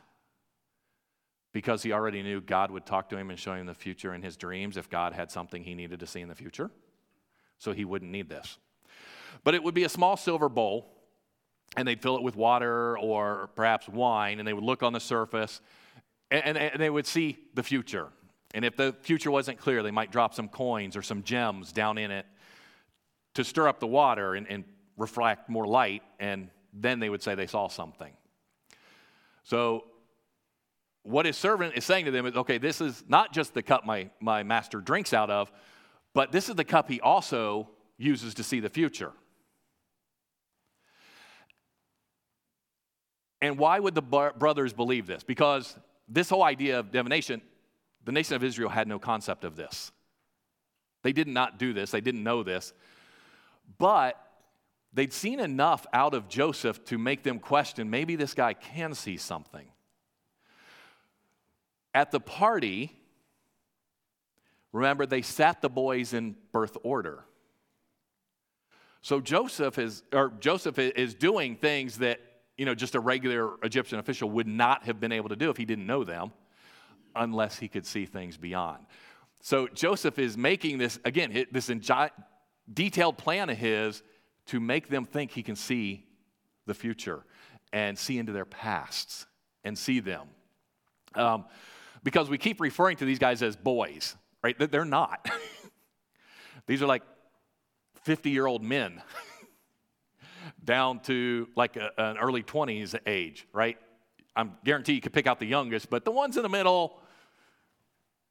because 1.52 1.82
he 1.82 1.92
already 1.92 2.22
knew 2.22 2.40
God 2.40 2.70
would 2.70 2.84
talk 2.84 3.08
to 3.10 3.16
him 3.16 3.30
and 3.30 3.38
show 3.38 3.54
him 3.54 3.66
the 3.66 3.74
future 3.74 4.12
in 4.12 4.22
his 4.22 4.36
dreams 4.36 4.76
if 4.76 4.90
God 4.90 5.14
had 5.14 5.30
something 5.30 5.64
he 5.64 5.74
needed 5.74 6.00
to 6.00 6.06
see 6.06 6.20
in 6.20 6.28
the 6.28 6.34
future. 6.34 6.70
So 7.58 7.72
he 7.72 7.84
wouldn't 7.84 8.10
need 8.10 8.28
this. 8.28 8.58
But 9.42 9.54
it 9.54 9.62
would 9.62 9.74
be 9.74 9.84
a 9.84 9.88
small 9.88 10.16
silver 10.16 10.50
bowl, 10.50 10.92
and 11.76 11.88
they'd 11.88 12.02
fill 12.02 12.16
it 12.16 12.22
with 12.22 12.36
water 12.36 12.98
or 12.98 13.50
perhaps 13.54 13.88
wine, 13.88 14.38
and 14.38 14.46
they 14.46 14.52
would 14.52 14.64
look 14.64 14.82
on 14.82 14.92
the 14.92 15.00
surface 15.00 15.60
and, 16.30 16.44
and, 16.44 16.58
and 16.58 16.82
they 16.82 16.90
would 16.90 17.06
see 17.06 17.38
the 17.54 17.62
future. 17.62 18.08
And 18.54 18.64
if 18.64 18.76
the 18.76 18.94
future 19.00 19.30
wasn't 19.30 19.58
clear, 19.58 19.82
they 19.82 19.90
might 19.90 20.10
drop 20.10 20.34
some 20.34 20.48
coins 20.48 20.96
or 20.96 21.02
some 21.02 21.22
gems 21.22 21.72
down 21.72 21.98
in 21.98 22.10
it 22.10 22.26
to 23.37 23.44
stir 23.44 23.68
up 23.68 23.81
the 23.81 23.87
water 23.87 24.35
and, 24.35 24.46
and 24.49 24.64
reflect 24.96 25.49
more 25.51 25.66
light, 25.66 26.03
and 26.18 26.49
then 26.72 27.01
they 27.01 27.11
would 27.11 27.22
say 27.22 27.35
they 27.35 27.46
saw 27.46 27.68
something. 27.68 28.12
So, 29.44 29.85
what 31.03 31.27
his 31.27 31.37
servant 31.37 31.75
is 31.77 31.85
saying 31.85 32.07
to 32.07 32.11
them 32.11 32.27
is 32.27 32.35
okay, 32.35 32.59
this 32.59 32.81
is 32.81 33.05
not 33.07 33.33
just 33.33 33.55
the 33.55 33.62
cup 33.62 33.85
my, 33.85 34.11
my 34.20 34.42
master 34.42 34.81
drinks 34.81 35.12
out 35.12 35.31
of, 35.31 35.53
but 36.14 36.33
this 36.33 36.49
is 36.49 36.57
the 36.57 36.64
cup 36.64 36.88
he 36.90 37.01
also 37.01 37.68
uses 37.99 38.35
to 38.35 38.42
see 38.42 38.59
the 38.59 38.70
future. 38.70 39.12
And 43.42 43.59
why 43.59 43.79
would 43.79 43.94
the 43.94 44.03
brothers 44.03 44.72
believe 44.72 45.07
this? 45.07 45.22
Because 45.22 45.79
this 46.09 46.31
whole 46.31 46.42
idea 46.42 46.81
of 46.81 46.90
divination, 46.90 47.42
the 48.05 48.12
nation 48.12 48.35
of 48.35 48.42
Israel 48.42 48.70
had 48.70 48.88
no 48.88 48.99
concept 48.99 49.44
of 49.44 49.57
this. 49.57 49.92
They 51.03 51.12
did 51.12 51.29
not 51.29 51.59
do 51.59 51.75
this, 51.75 51.90
they 51.90 52.01
didn't 52.01 52.25
know 52.25 52.42
this. 52.42 52.72
But 53.79 54.20
they'd 54.92 55.12
seen 55.12 55.40
enough 55.40 55.87
out 55.92 56.14
of 56.14 56.29
Joseph 56.29 56.85
to 56.87 56.98
make 56.98 57.22
them 57.22 57.38
question 57.38 57.90
maybe 57.90 58.16
this 58.16 58.35
guy 58.35 58.55
can 58.55 58.94
see 58.94 59.16
something. 59.16 59.66
At 61.94 62.11
the 62.11 62.20
party, 62.20 62.92
remember, 64.72 65.07
they 65.07 65.22
sat 65.22 65.62
the 65.62 65.70
boys 65.70 66.12
in 66.12 66.37
birth 66.52 66.76
order. 66.83 67.24
So 69.00 69.20
Joseph 69.20 69.79
is, 69.79 70.02
or 70.12 70.33
Joseph 70.40 70.79
is 70.79 71.14
doing 71.14 71.57
things 71.57 71.98
that, 71.98 72.20
you 72.59 72.66
know, 72.66 72.74
just 72.74 72.94
a 72.94 73.00
regular 73.00 73.55
Egyptian 73.62 73.98
official 73.98 74.29
would 74.31 74.48
not 74.48 74.85
have 74.85 74.98
been 74.98 75.12
able 75.12 75.29
to 75.29 75.37
do 75.37 75.48
if 75.48 75.57
he 75.57 75.64
didn't 75.64 75.87
know 75.87 76.05
them, 76.05 76.33
unless 77.14 77.59
he 77.59 77.68
could 77.68 77.87
see 77.87 78.05
things 78.05 78.37
beyond. 78.37 78.85
So 79.40 79.68
Joseph 79.68 80.18
is 80.18 80.37
making 80.37 80.79
this, 80.79 80.98
again, 81.05 81.46
this 81.52 81.70
detailed 82.72 83.18
plan 83.18 83.50
of 83.50 83.57
his 83.57 84.02
to 84.46 84.61
make 84.61 84.88
them 84.88 85.05
think 85.05 85.33
he 85.33 85.42
can 85.42 85.57
see 85.57 86.07
the 86.66 86.74
future 86.74 87.24
and 87.72 87.98
see 87.98 88.18
into 88.18 88.33
their 88.33 88.44
pasts 88.44 89.26
and 89.64 89.76
see 89.76 90.00
them. 90.00 90.29
Um, 91.14 91.46
because 92.02 92.31
we 92.31 92.38
keep 92.38 92.61
referring 92.61 92.96
to 92.98 93.05
these 93.05 93.18
guys 93.18 93.42
as 93.42 93.57
boys, 93.57 94.16
right? 94.42 94.57
They're 94.70 94.85
not. 94.85 95.29
these 96.66 96.83
are 96.83 96.87
like 96.87 97.02
50 98.05 98.31
year 98.31 98.46
old 98.46 98.62
men 98.62 99.02
down 100.64 101.00
to 101.00 101.48
like 101.57 101.76
a, 101.76 101.90
an 101.98 102.18
early 102.18 102.42
20s 102.42 102.94
age, 103.07 103.46
right? 103.52 103.76
I'm 104.37 104.57
guarantee 104.64 104.92
you 104.92 105.00
could 105.00 105.12
pick 105.12 105.26
out 105.26 105.40
the 105.40 105.46
youngest, 105.46 105.90
but 105.90 106.05
the 106.05 106.11
ones 106.11 106.37
in 106.37 106.42
the 106.42 106.48
middle, 106.48 107.00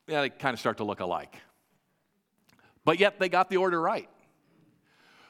yeah, 0.07 0.21
they 0.21 0.29
kind 0.29 0.53
of 0.53 0.59
start 0.59 0.77
to 0.77 0.83
look 0.83 0.99
alike. 0.99 1.35
But 2.85 2.99
yet 2.99 3.19
they 3.19 3.27
got 3.27 3.49
the 3.49 3.57
order 3.57 3.81
right. 3.81 4.07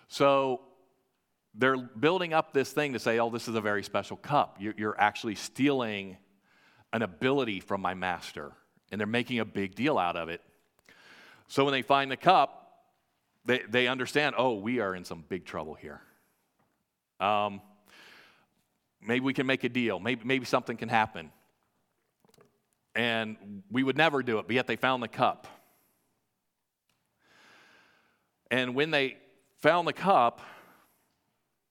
So 0.08 0.62
they're 1.54 1.78
building 1.78 2.34
up 2.34 2.54
this 2.54 2.72
thing 2.72 2.94
to 2.94 3.00
say, 3.00 3.20
oh, 3.20 3.30
this 3.30 3.48
is 3.48 3.56
a 3.56 3.62
very 3.62 3.84
special 3.84 4.18
cup. 4.18 4.58
You're 4.60 5.00
actually 5.00 5.36
stealing 5.36 6.18
an 6.94 7.02
ability 7.02 7.60
from 7.60 7.82
my 7.82 7.94
master. 7.94 8.52
And 8.92 9.00
they're 9.00 9.08
making 9.08 9.40
a 9.40 9.46
big 9.46 9.76
deal 9.76 9.98
out 9.98 10.16
of 10.16 10.30
it. 10.30 10.42
So 11.48 11.64
when 11.64 11.72
they 11.72 11.82
find 11.82 12.12
the 12.12 12.18
cup, 12.18 12.62
they, 13.46 13.62
they 13.70 13.88
understand, 13.88 14.36
oh, 14.38 14.56
we 14.56 14.80
are 14.80 14.96
in 14.96 15.06
some 15.06 15.24
big 15.28 15.46
trouble 15.46 15.76
here. 15.76 16.02
Um, 17.20 17.62
maybe 19.02 19.24
we 19.24 19.34
can 19.34 19.46
make 19.46 19.64
a 19.64 19.70
deal. 19.70 20.00
Maybe, 20.00 20.22
maybe 20.24 20.46
something 20.46 20.78
can 20.78 20.90
happen. 20.90 21.32
And 22.96 23.64
we 23.70 23.84
would 23.84 23.98
never 23.98 24.24
do 24.24 24.40
it, 24.40 24.48
but 24.48 24.56
yet 24.56 24.68
they 24.68 24.76
found 24.76 25.04
the 25.04 25.08
cup. 25.08 25.48
And 28.50 28.74
when 28.74 28.92
they 28.92 29.18
found 29.58 29.88
the 29.88 29.94
cup, 29.94 30.42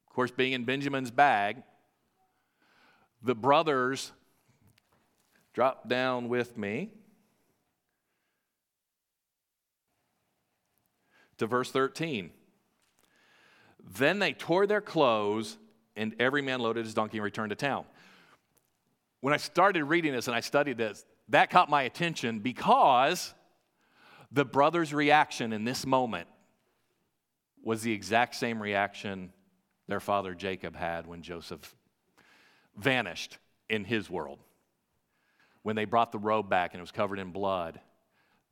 of 0.09 0.14
course, 0.14 0.31
being 0.31 0.53
in 0.53 0.64
Benjamin's 0.64 1.11
bag, 1.11 1.62
the 3.23 3.35
brothers 3.35 4.12
dropped 5.53 5.88
down 5.88 6.29
with 6.29 6.57
me 6.59 6.90
to 11.38 11.47
verse 11.47 11.70
13. 11.70 12.31
Then 13.97 14.18
they 14.18 14.33
tore 14.33 14.66
their 14.66 14.81
clothes, 14.81 15.59
and 15.97 16.14
every 16.18 16.42
man 16.42 16.61
loaded 16.61 16.85
his 16.85 16.94
donkey 16.94 17.18
and 17.18 17.25
returned 17.25 17.51
to 17.51 17.57
town. 17.57 17.85
When 19.20 19.33
I 19.33 19.38
started 19.38 19.85
reading 19.85 20.12
this 20.12 20.27
and 20.27 20.37
I 20.37 20.40
studied 20.40 20.77
this, 20.77 21.05
that 21.29 21.51
caught 21.51 21.70
my 21.70 21.83
attention 21.83 22.40
because 22.40 23.35
the 24.31 24.44
brothers' 24.44 24.92
reaction 24.92 25.53
in 25.53 25.64
this 25.64 25.87
moment 25.87 26.29
was 27.64 27.83
the 27.83 27.92
exact 27.92 28.35
same 28.35 28.62
reaction 28.62 29.33
their 29.88 30.00
father 30.00 30.35
Jacob 30.35 30.77
had 30.77 31.07
when 31.07 31.22
Joseph 31.22 31.74
vanished 32.77 33.38
in 33.68 33.85
his 33.85 34.11
world. 34.11 34.38
When 35.62 35.77
they 35.77 35.87
brought 35.87 36.12
the 36.12 36.18
robe 36.18 36.48
back 36.48 36.72
and 36.72 36.79
it 36.79 36.83
was 36.83 36.90
covered 36.90 37.18
in 37.18 37.31
blood, 37.31 37.81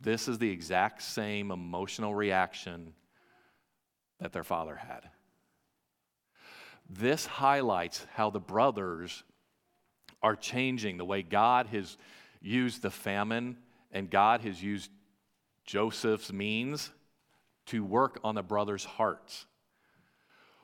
this 0.01 0.29
is 0.29 0.39
the 0.39 0.51
exact 0.51 1.03
same 1.03 1.51
emotional 1.51 2.15
reaction 2.15 2.95
that 4.19 4.33
their 4.33 4.45
father 4.45 4.77
had. 4.77 5.03
This 6.89 7.27
highlights 7.27 8.07
how 8.15 8.31
the 8.31 8.41
brothers 8.41 9.25
are 10.23 10.37
changing 10.37 10.97
the 10.97 11.05
way 11.05 11.23
God 11.23 11.67
has 11.67 11.97
used 12.41 12.83
the 12.83 12.91
famine 12.91 13.57
and 13.91 14.11
God 14.11 14.41
has 14.43 14.63
used 14.63 14.91
Joseph's 15.65 16.33
means 16.33 16.91
to 17.67 17.85
work 17.85 18.19
on 18.25 18.35
the 18.35 18.43
brothers' 18.43 18.85
hearts. 18.85 19.47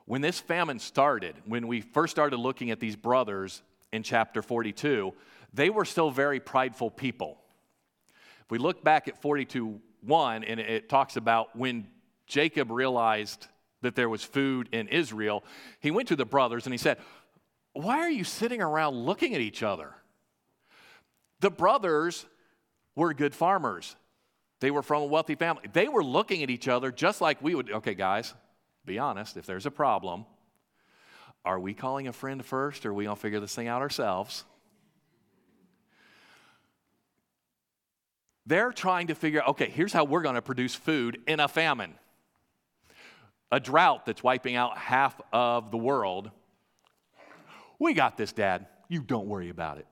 When 0.05 0.21
this 0.21 0.41
famine 0.41 0.79
started, 0.79 1.35
when 1.45 1.67
we 1.67 1.81
first 1.81 2.11
started 2.11 2.39
looking 2.39 2.71
at 2.71 2.81
these 2.81 2.97
brothers 2.97 3.63
in 3.93 4.03
chapter 4.03 4.43
42, 4.43 5.13
they 5.53 5.71
were 5.71 5.85
still 5.85 6.11
very 6.11 6.41
prideful 6.41 6.91
people. 6.91 7.39
If 8.45 8.51
we 8.51 8.59
look 8.59 8.83
back 8.83 9.09
at 9.09 9.21
42 9.21 9.81
1, 10.03 10.45
and 10.45 10.61
it 10.61 10.89
talks 10.89 11.17
about 11.17 11.57
when 11.57 11.89
Jacob 12.27 12.71
realized 12.71 13.49
that 13.83 13.95
there 13.95 14.09
was 14.09 14.23
food 14.23 14.69
in 14.73 14.89
Israel, 14.89 15.45
he 15.81 15.91
went 15.91 16.09
to 16.09 16.17
the 16.17 16.25
brothers 16.25 16.67
and 16.67 16.73
he 16.73 16.79
said, 16.79 16.99
Why 17.73 17.99
are 17.99 18.11
you 18.11 18.25
sitting 18.25 18.63
around 18.63 18.95
looking 18.95 19.35
at 19.35 19.41
each 19.41 19.63
other? 19.63 19.95
The 21.41 21.51
brothers 21.51 22.27
were 22.95 23.15
good 23.15 23.35
farmers. 23.35 23.97
They 24.61 24.71
were 24.71 24.83
from 24.83 25.03
a 25.03 25.07
wealthy 25.07 25.35
family. 25.35 25.63
They 25.73 25.89
were 25.89 26.03
looking 26.03 26.43
at 26.43 26.51
each 26.51 26.69
other 26.69 26.91
just 26.91 27.21
like 27.21 27.43
we 27.43 27.55
would. 27.55 27.71
Okay, 27.71 27.95
guys, 27.95 28.35
be 28.85 28.99
honest. 28.99 29.37
If 29.37 29.47
there's 29.47 29.67
a 29.67 29.71
problem, 29.71 30.25
are 31.45 31.61
we 31.61 31.75
calling 31.75 32.09
a 32.09 32.13
friend 32.13 32.45
first 32.45 32.85
or 32.85 32.91
are 32.91 32.95
we 32.95 33.05
going 33.05 33.17
to 33.17 33.21
figure 33.21 33.41
this 33.41 33.55
thing 33.55 33.69
out 33.69 33.83
ourselves? 33.83 34.45
They're 38.47 38.73
trying 38.73 39.09
to 39.09 39.15
figure 39.15 39.43
out 39.43 39.49
okay, 39.49 39.69
here's 39.69 39.93
how 39.93 40.05
we're 40.05 40.23
going 40.23 40.35
to 40.35 40.43
produce 40.43 40.75
food 40.75 41.21
in 41.27 41.39
a 41.39 41.49
famine 41.49 41.95
a 43.51 43.61
drought 43.61 44.05
that's 44.05 44.23
wiping 44.23 44.57
out 44.57 44.77
half 44.77 45.19
of 45.33 45.71
the 45.71 45.77
world. 45.77 46.31
We 47.79 47.95
got 47.95 48.17
this, 48.17 48.33
Dad. 48.33 48.67
You 48.89 49.03
don't 49.03 49.27
worry 49.27 49.49
about 49.49 49.79
it. 49.79 49.87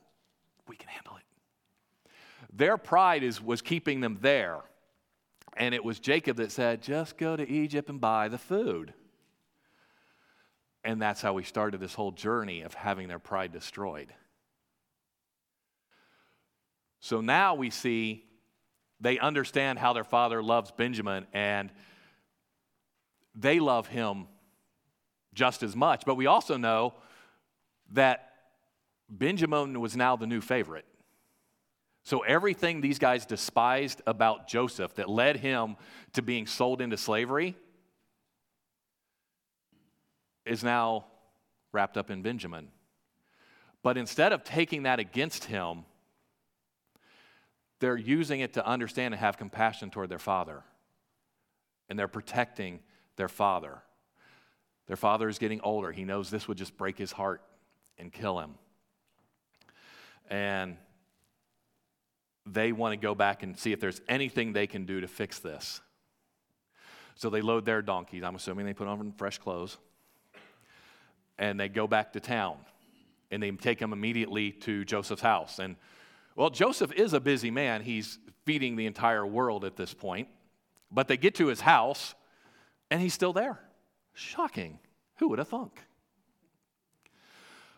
We 0.68 0.76
can 0.76 0.88
handle 0.88 1.15
it. 1.15 1.15
Their 2.56 2.78
pride 2.78 3.22
is, 3.22 3.42
was 3.42 3.60
keeping 3.60 4.00
them 4.00 4.18
there. 4.22 4.60
And 5.56 5.74
it 5.74 5.84
was 5.84 6.00
Jacob 6.00 6.38
that 6.38 6.50
said, 6.50 6.82
just 6.82 7.18
go 7.18 7.36
to 7.36 7.48
Egypt 7.48 7.88
and 7.90 8.00
buy 8.00 8.28
the 8.28 8.38
food. 8.38 8.94
And 10.82 11.00
that's 11.00 11.20
how 11.20 11.34
we 11.34 11.42
started 11.42 11.80
this 11.80 11.94
whole 11.94 12.12
journey 12.12 12.62
of 12.62 12.72
having 12.72 13.08
their 13.08 13.18
pride 13.18 13.52
destroyed. 13.52 14.08
So 17.00 17.20
now 17.20 17.54
we 17.54 17.70
see 17.70 18.24
they 19.00 19.18
understand 19.18 19.78
how 19.78 19.92
their 19.92 20.04
father 20.04 20.42
loves 20.42 20.70
Benjamin 20.70 21.26
and 21.34 21.70
they 23.34 23.60
love 23.60 23.86
him 23.86 24.28
just 25.34 25.62
as 25.62 25.76
much. 25.76 26.04
But 26.06 26.14
we 26.14 26.26
also 26.26 26.56
know 26.56 26.94
that 27.92 28.32
Benjamin 29.10 29.78
was 29.80 29.94
now 29.94 30.16
the 30.16 30.26
new 30.26 30.40
favorite. 30.40 30.86
So 32.06 32.20
everything 32.20 32.80
these 32.80 33.00
guys 33.00 33.26
despised 33.26 34.00
about 34.06 34.46
Joseph 34.46 34.94
that 34.94 35.10
led 35.10 35.38
him 35.38 35.74
to 36.12 36.22
being 36.22 36.46
sold 36.46 36.80
into 36.80 36.96
slavery 36.96 37.56
is 40.44 40.62
now 40.62 41.06
wrapped 41.72 41.96
up 41.96 42.08
in 42.08 42.22
Benjamin. 42.22 42.68
But 43.82 43.98
instead 43.98 44.32
of 44.32 44.44
taking 44.44 44.84
that 44.84 45.00
against 45.00 45.46
him, 45.46 45.84
they're 47.80 47.96
using 47.96 48.38
it 48.38 48.52
to 48.52 48.64
understand 48.64 49.12
and 49.12 49.20
have 49.20 49.36
compassion 49.36 49.90
toward 49.90 50.08
their 50.08 50.20
father. 50.20 50.62
And 51.88 51.98
they're 51.98 52.06
protecting 52.06 52.78
their 53.16 53.28
father. 53.28 53.82
Their 54.86 54.96
father 54.96 55.28
is 55.28 55.40
getting 55.40 55.60
older. 55.62 55.90
He 55.90 56.04
knows 56.04 56.30
this 56.30 56.46
would 56.46 56.56
just 56.56 56.76
break 56.76 56.98
his 56.98 57.10
heart 57.10 57.42
and 57.98 58.12
kill 58.12 58.38
him. 58.38 58.54
And 60.30 60.76
they 62.46 62.72
want 62.72 62.92
to 62.92 62.96
go 62.96 63.14
back 63.14 63.42
and 63.42 63.58
see 63.58 63.72
if 63.72 63.80
there's 63.80 64.00
anything 64.08 64.52
they 64.52 64.66
can 64.66 64.86
do 64.86 65.00
to 65.00 65.08
fix 65.08 65.40
this. 65.40 65.80
So 67.16 67.30
they 67.30 67.40
load 67.40 67.64
their 67.64 67.82
donkeys. 67.82 68.22
I'm 68.22 68.36
assuming 68.36 68.66
they 68.66 68.74
put 68.74 68.88
on 68.88 69.12
fresh 69.16 69.38
clothes. 69.38 69.78
And 71.38 71.58
they 71.58 71.68
go 71.68 71.86
back 71.86 72.12
to 72.12 72.20
town. 72.20 72.58
And 73.30 73.42
they 73.42 73.50
take 73.50 73.78
them 73.78 73.92
immediately 73.92 74.52
to 74.52 74.84
Joseph's 74.84 75.22
house. 75.22 75.58
And, 75.58 75.76
well, 76.36 76.50
Joseph 76.50 76.92
is 76.92 77.12
a 77.12 77.20
busy 77.20 77.50
man. 77.50 77.82
He's 77.82 78.18
feeding 78.44 78.76
the 78.76 78.86
entire 78.86 79.26
world 79.26 79.64
at 79.64 79.76
this 79.76 79.92
point. 79.92 80.28
But 80.92 81.08
they 81.08 81.16
get 81.16 81.34
to 81.36 81.48
his 81.48 81.60
house, 81.60 82.14
and 82.90 83.00
he's 83.00 83.14
still 83.14 83.32
there. 83.32 83.58
Shocking. 84.14 84.78
Who 85.16 85.28
would 85.28 85.38
have 85.38 85.48
thunk? 85.48 85.80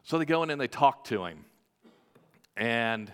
So 0.03 0.19
they 0.19 0.25
go 0.25 0.43
in 0.43 0.51
and 0.51 0.61
they 0.61 0.69
talk 0.69 1.05
to 1.05 1.25
him. 1.25 1.45
And 2.57 3.11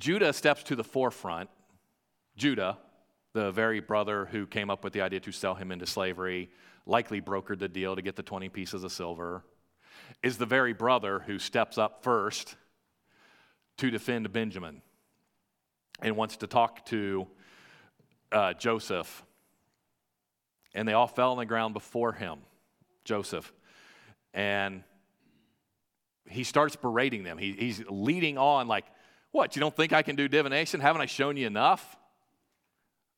Judah 0.00 0.32
steps 0.32 0.62
to 0.64 0.74
the 0.74 0.82
forefront. 0.82 1.50
Judah, 2.34 2.78
the 3.34 3.52
very 3.52 3.80
brother 3.80 4.24
who 4.24 4.46
came 4.46 4.70
up 4.70 4.82
with 4.82 4.94
the 4.94 5.02
idea 5.02 5.20
to 5.20 5.30
sell 5.30 5.54
him 5.54 5.70
into 5.70 5.86
slavery, 5.86 6.50
likely 6.86 7.20
brokered 7.20 7.58
the 7.58 7.68
deal 7.68 7.94
to 7.94 8.02
get 8.02 8.16
the 8.16 8.22
20 8.22 8.48
pieces 8.48 8.82
of 8.82 8.90
silver, 8.90 9.44
is 10.22 10.38
the 10.38 10.46
very 10.46 10.72
brother 10.72 11.20
who 11.20 11.38
steps 11.38 11.76
up 11.76 12.02
first 12.02 12.56
to 13.76 13.90
defend 13.90 14.32
Benjamin 14.32 14.80
and 16.00 16.16
wants 16.16 16.38
to 16.38 16.46
talk 16.46 16.86
to 16.86 17.26
uh, 18.32 18.54
Joseph. 18.54 19.22
And 20.74 20.88
they 20.88 20.94
all 20.94 21.06
fell 21.06 21.32
on 21.32 21.38
the 21.38 21.46
ground 21.46 21.74
before 21.74 22.12
him, 22.12 22.38
Joseph. 23.04 23.52
And 24.32 24.82
he 26.26 26.42
starts 26.42 26.74
berating 26.74 27.22
them. 27.22 27.36
He, 27.36 27.52
he's 27.52 27.82
leading 27.88 28.38
on, 28.38 28.66
like, 28.66 28.86
what, 29.32 29.56
you 29.56 29.60
don't 29.60 29.74
think 29.74 29.92
I 29.92 30.02
can 30.02 30.16
do 30.16 30.28
divination? 30.28 30.80
Haven't 30.80 31.02
I 31.02 31.06
shown 31.06 31.36
you 31.36 31.46
enough? 31.46 31.96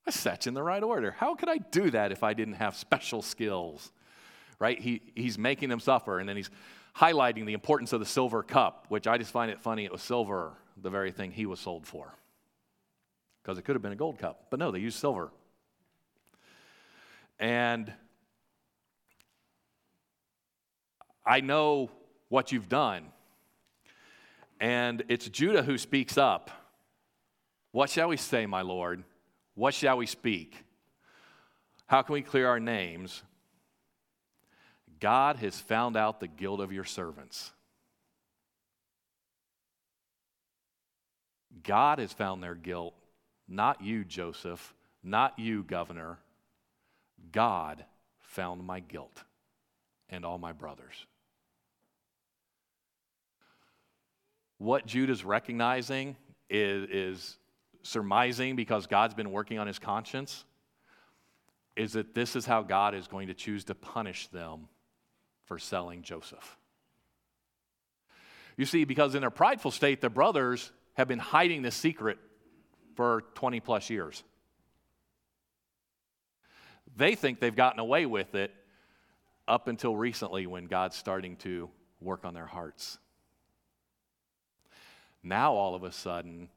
I 0.06 0.10
set 0.10 0.46
you 0.46 0.50
in 0.50 0.54
the 0.54 0.62
right 0.62 0.82
order. 0.82 1.12
How 1.12 1.34
could 1.34 1.48
I 1.48 1.58
do 1.58 1.90
that 1.90 2.12
if 2.12 2.22
I 2.22 2.34
didn't 2.34 2.54
have 2.54 2.76
special 2.76 3.22
skills? 3.22 3.92
right? 4.62 4.78
He, 4.78 5.02
he's 5.16 5.36
making 5.38 5.70
them 5.70 5.80
suffer, 5.80 6.20
and 6.20 6.28
then 6.28 6.36
he's 6.36 6.48
highlighting 6.96 7.46
the 7.46 7.52
importance 7.52 7.92
of 7.92 7.98
the 7.98 8.06
silver 8.06 8.44
cup, 8.44 8.86
which 8.90 9.08
I 9.08 9.18
just 9.18 9.32
find 9.32 9.50
it 9.50 9.58
funny. 9.58 9.84
It 9.84 9.90
was 9.90 10.02
silver, 10.02 10.52
the 10.80 10.88
very 10.88 11.10
thing 11.10 11.32
he 11.32 11.46
was 11.46 11.58
sold 11.58 11.84
for. 11.84 12.14
Because 13.42 13.58
it 13.58 13.62
could 13.62 13.74
have 13.74 13.82
been 13.82 13.92
a 13.92 13.96
gold 13.96 14.18
cup, 14.18 14.46
but 14.50 14.60
no, 14.60 14.70
they 14.70 14.78
used 14.78 15.00
silver. 15.00 15.32
And 17.40 17.92
I 21.26 21.40
know 21.40 21.90
what 22.28 22.52
you've 22.52 22.68
done. 22.68 23.06
And 24.62 25.02
it's 25.08 25.28
Judah 25.28 25.64
who 25.64 25.76
speaks 25.76 26.16
up. 26.16 26.48
What 27.72 27.90
shall 27.90 28.06
we 28.06 28.16
say, 28.16 28.46
my 28.46 28.62
Lord? 28.62 29.02
What 29.56 29.74
shall 29.74 29.98
we 29.98 30.06
speak? 30.06 30.54
How 31.88 32.02
can 32.02 32.12
we 32.12 32.22
clear 32.22 32.46
our 32.46 32.60
names? 32.60 33.24
God 35.00 35.34
has 35.38 35.58
found 35.58 35.96
out 35.96 36.20
the 36.20 36.28
guilt 36.28 36.60
of 36.60 36.70
your 36.70 36.84
servants. 36.84 37.50
God 41.64 41.98
has 41.98 42.12
found 42.12 42.40
their 42.40 42.54
guilt, 42.54 42.94
not 43.48 43.82
you, 43.82 44.04
Joseph, 44.04 44.74
not 45.02 45.40
you, 45.40 45.64
governor. 45.64 46.18
God 47.32 47.84
found 48.20 48.64
my 48.64 48.78
guilt 48.78 49.24
and 50.08 50.24
all 50.24 50.38
my 50.38 50.52
brothers. 50.52 51.04
What 54.62 54.86
Judah's 54.86 55.24
recognizing 55.24 56.14
is, 56.48 56.88
is 56.88 57.38
surmising 57.82 58.54
because 58.54 58.86
God's 58.86 59.12
been 59.12 59.32
working 59.32 59.58
on 59.58 59.66
his 59.66 59.80
conscience 59.80 60.44
is 61.74 61.94
that 61.94 62.14
this 62.14 62.36
is 62.36 62.46
how 62.46 62.62
God 62.62 62.94
is 62.94 63.08
going 63.08 63.26
to 63.26 63.34
choose 63.34 63.64
to 63.64 63.74
punish 63.74 64.28
them 64.28 64.68
for 65.46 65.58
selling 65.58 66.02
Joseph. 66.02 66.56
You 68.56 68.64
see, 68.64 68.84
because 68.84 69.16
in 69.16 69.22
their 69.22 69.30
prideful 69.30 69.72
state, 69.72 70.00
the 70.00 70.08
brothers 70.08 70.70
have 70.94 71.08
been 71.08 71.18
hiding 71.18 71.62
this 71.62 71.74
secret 71.74 72.18
for 72.94 73.24
20 73.34 73.58
plus 73.58 73.90
years. 73.90 74.22
They 76.94 77.16
think 77.16 77.40
they've 77.40 77.56
gotten 77.56 77.80
away 77.80 78.06
with 78.06 78.36
it 78.36 78.54
up 79.48 79.66
until 79.66 79.96
recently 79.96 80.46
when 80.46 80.66
God's 80.66 80.94
starting 80.94 81.34
to 81.38 81.68
work 82.00 82.24
on 82.24 82.32
their 82.32 82.46
hearts. 82.46 83.00
Now, 85.22 85.54
all 85.54 85.74
of 85.74 85.84
a 85.84 85.92
sudden, 85.92 86.48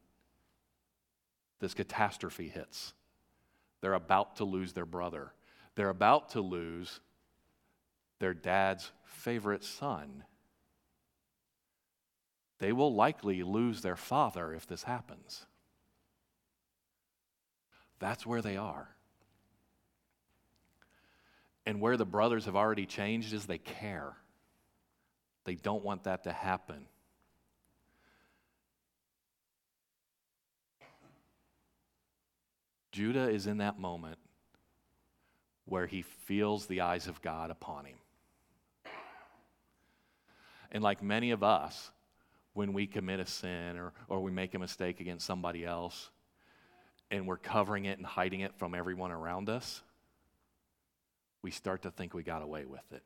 this 1.60 1.74
catastrophe 1.74 2.50
hits. 2.50 2.94
They're 3.82 3.94
about 3.94 4.38
to 4.38 4.46
lose 4.46 4.74
their 4.74 4.86
brother. 4.86 5.34
They're 5.76 5.90
about 5.90 6.30
to 6.30 6.42
lose 6.42 7.00
their 8.20 8.34
dad's 8.34 8.92
favorite 9.04 9.64
son. 9.64 10.24
They 12.60 12.72
will 12.72 12.94
likely 12.94 13.44
lose 13.44 13.82
their 13.82 13.98
father 13.98 14.54
if 14.54 14.66
this 14.66 14.84
happens. 14.84 15.46
That's 18.00 18.26
where 18.26 18.42
they 18.42 18.58
are. 18.58 18.90
And 21.66 21.82
where 21.82 21.98
the 21.98 22.06
brothers 22.06 22.46
have 22.46 22.56
already 22.56 22.86
changed 22.86 23.34
is 23.34 23.46
they 23.46 23.58
care. 23.58 24.14
They 25.44 25.56
don't 25.56 25.84
want 25.84 26.04
that 26.04 26.24
to 26.24 26.32
happen. 26.32 26.88
Judah 32.96 33.30
is 33.30 33.46
in 33.46 33.58
that 33.58 33.78
moment 33.78 34.18
where 35.66 35.86
he 35.86 36.02
feels 36.02 36.66
the 36.66 36.80
eyes 36.80 37.08
of 37.08 37.22
God 37.22 37.52
upon 37.52 37.84
him. 37.84 37.98
And 40.72 40.82
like 40.82 41.04
many 41.04 41.32
of 41.32 41.44
us, 41.44 41.92
when 42.54 42.72
we 42.72 42.88
commit 42.88 43.20
a 43.20 43.26
sin 43.26 43.76
or, 43.76 43.92
or 44.08 44.22
we 44.22 44.32
make 44.32 44.56
a 44.56 44.60
mistake 44.60 45.02
against 45.02 45.26
somebody 45.26 45.66
else 45.66 46.10
and 47.12 47.28
we're 47.28 47.36
covering 47.36 47.84
it 47.84 47.98
and 47.98 48.08
hiding 48.08 48.40
it 48.40 48.54
from 48.56 48.74
everyone 48.74 49.12
around 49.12 49.50
us, 49.50 49.82
we 51.42 51.52
start 51.52 51.82
to 51.82 51.92
think 51.92 52.14
we 52.14 52.24
got 52.24 52.44
away 52.44 52.64
with 52.66 52.94
it. 52.94 53.04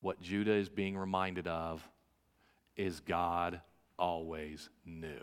What 0.00 0.20
Judah 0.20 0.54
is 0.54 0.68
being 0.68 0.96
reminded 0.96 1.46
of 1.46 1.88
is 2.76 2.98
God 2.98 3.60
always 3.96 4.68
knew. 4.84 5.22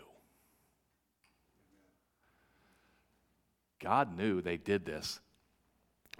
God 3.82 4.16
knew 4.16 4.40
they 4.40 4.56
did 4.56 4.86
this. 4.86 5.20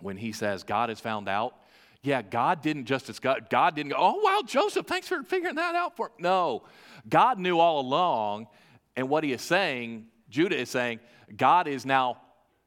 When 0.00 0.16
he 0.16 0.32
says 0.32 0.64
God 0.64 0.88
has 0.88 1.00
found 1.00 1.28
out, 1.28 1.54
yeah, 2.02 2.20
God 2.20 2.62
didn't 2.62 2.86
just 2.86 3.22
God, 3.22 3.46
God 3.48 3.76
didn't 3.76 3.92
go, 3.92 3.96
oh, 3.98 4.20
wow, 4.22 4.42
Joseph, 4.44 4.86
thanks 4.86 5.06
for 5.06 5.22
figuring 5.22 5.54
that 5.54 5.76
out 5.76 5.96
for 5.96 6.06
me. 6.06 6.22
No, 6.22 6.64
God 7.08 7.38
knew 7.38 7.58
all 7.58 7.80
along. 7.80 8.48
And 8.96 9.08
what 9.08 9.22
he 9.22 9.32
is 9.32 9.40
saying, 9.40 10.06
Judah 10.28 10.58
is 10.58 10.68
saying, 10.68 10.98
God 11.36 11.68
is 11.68 11.86
now 11.86 12.18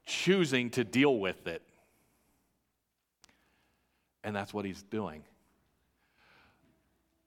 choosing 0.06 0.70
to 0.70 0.84
deal 0.84 1.18
with 1.18 1.46
it. 1.46 1.62
And 4.24 4.34
that's 4.34 4.54
what 4.54 4.64
he's 4.64 4.82
doing. 4.82 5.22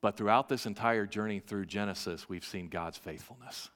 But 0.01 0.17
throughout 0.17 0.49
this 0.49 0.65
entire 0.65 1.05
journey 1.05 1.39
through 1.39 1.65
Genesis, 1.65 2.27
we've 2.27 2.45
seen 2.45 2.69
God's 2.69 2.97
faithfulness. 2.97 3.69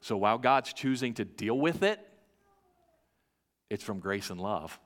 So 0.00 0.16
while 0.16 0.38
God's 0.38 0.72
choosing 0.72 1.14
to 1.14 1.24
deal 1.24 1.58
with 1.58 1.82
it, 1.82 2.00
it's 3.68 3.84
from 3.84 4.00
grace 4.00 4.30
and 4.30 4.40
love. 4.40 4.78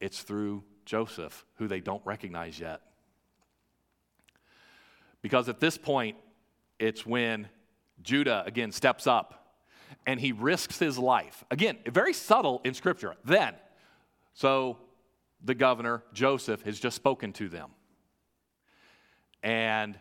It's 0.00 0.22
through 0.22 0.64
Joseph, 0.84 1.44
who 1.54 1.68
they 1.68 1.80
don't 1.80 2.04
recognize 2.04 2.58
yet. 2.58 2.80
Because 5.22 5.48
at 5.48 5.60
this 5.60 5.76
point, 5.76 6.16
it's 6.78 7.04
when 7.04 7.48
Judah 8.02 8.44
again 8.46 8.72
steps 8.72 9.06
up 9.06 9.56
and 10.06 10.20
he 10.20 10.32
risks 10.32 10.78
his 10.78 10.98
life. 10.98 11.44
Again, 11.50 11.78
very 11.86 12.12
subtle 12.12 12.60
in 12.64 12.74
Scripture. 12.74 13.14
Then, 13.24 13.54
so 14.34 14.78
the 15.42 15.54
governor, 15.54 16.02
Joseph, 16.12 16.62
has 16.62 16.78
just 16.78 16.96
spoken 16.96 17.32
to 17.34 17.48
them. 17.48 17.70
And 19.42 19.98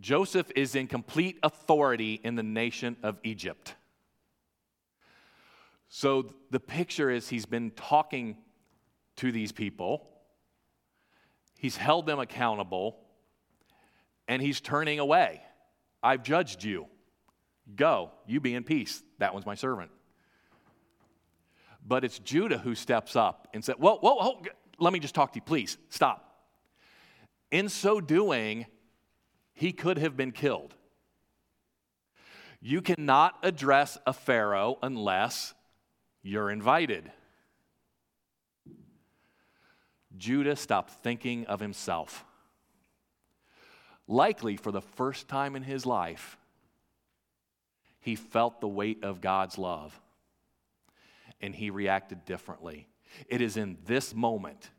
Joseph 0.00 0.50
is 0.54 0.74
in 0.74 0.86
complete 0.86 1.38
authority 1.42 2.20
in 2.22 2.34
the 2.34 2.42
nation 2.42 2.96
of 3.02 3.18
Egypt. 3.24 3.74
So 5.88 6.34
the 6.50 6.60
picture 6.60 7.10
is 7.10 7.28
he's 7.28 7.46
been 7.46 7.70
talking 7.70 8.36
to 9.16 9.32
these 9.32 9.52
people, 9.52 10.08
he's 11.56 11.76
held 11.76 12.06
them 12.06 12.18
accountable, 12.18 12.98
and 14.28 14.42
he's 14.42 14.60
turning 14.60 14.98
away. 14.98 15.40
I've 16.02 16.22
judged 16.22 16.62
you. 16.62 16.86
Go, 17.74 18.10
you 18.26 18.40
be 18.40 18.54
in 18.54 18.62
peace. 18.62 19.02
That 19.18 19.32
one's 19.32 19.46
my 19.46 19.54
servant. 19.54 19.90
But 21.84 22.04
it's 22.04 22.18
Judah 22.18 22.58
who 22.58 22.74
steps 22.74 23.16
up 23.16 23.48
and 23.54 23.64
said, 23.64 23.76
Whoa, 23.76 23.96
whoa, 23.96 24.14
whoa, 24.16 24.42
let 24.78 24.92
me 24.92 24.98
just 24.98 25.14
talk 25.14 25.32
to 25.32 25.36
you, 25.38 25.42
please. 25.42 25.78
Stop. 25.88 26.22
In 27.50 27.68
so 27.68 28.00
doing, 28.00 28.66
he 29.56 29.72
could 29.72 29.96
have 29.98 30.16
been 30.16 30.32
killed. 30.32 30.74
You 32.60 32.82
cannot 32.82 33.38
address 33.42 33.96
a 34.06 34.12
Pharaoh 34.12 34.78
unless 34.82 35.54
you're 36.22 36.50
invited. 36.50 37.10
Judah 40.16 40.56
stopped 40.56 40.90
thinking 40.90 41.46
of 41.46 41.60
himself. 41.60 42.24
Likely 44.06 44.56
for 44.56 44.70
the 44.70 44.82
first 44.82 45.26
time 45.26 45.56
in 45.56 45.62
his 45.62 45.86
life, 45.86 46.36
he 47.98 48.14
felt 48.14 48.60
the 48.60 48.68
weight 48.68 49.02
of 49.04 49.20
God's 49.20 49.58
love 49.58 49.98
and 51.40 51.54
he 51.54 51.70
reacted 51.70 52.26
differently. 52.26 52.88
It 53.26 53.40
is 53.40 53.56
in 53.56 53.78
this 53.86 54.14
moment 54.14 54.70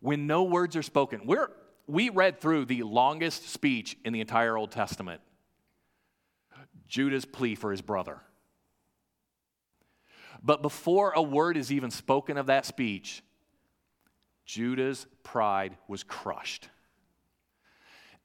when 0.00 0.28
no 0.28 0.44
words 0.44 0.76
are 0.76 0.82
spoken. 0.82 1.22
We're, 1.26 1.50
we 1.90 2.08
read 2.08 2.40
through 2.40 2.66
the 2.66 2.82
longest 2.82 3.48
speech 3.48 3.96
in 4.04 4.12
the 4.12 4.20
entire 4.20 4.56
Old 4.56 4.70
Testament 4.70 5.20
Judah's 6.88 7.24
plea 7.24 7.54
for 7.54 7.70
his 7.70 7.82
brother. 7.82 8.20
But 10.42 10.62
before 10.62 11.12
a 11.12 11.22
word 11.22 11.56
is 11.56 11.70
even 11.70 11.90
spoken 11.90 12.36
of 12.36 12.46
that 12.46 12.66
speech, 12.66 13.22
Judah's 14.44 15.06
pride 15.22 15.76
was 15.86 16.02
crushed. 16.02 16.68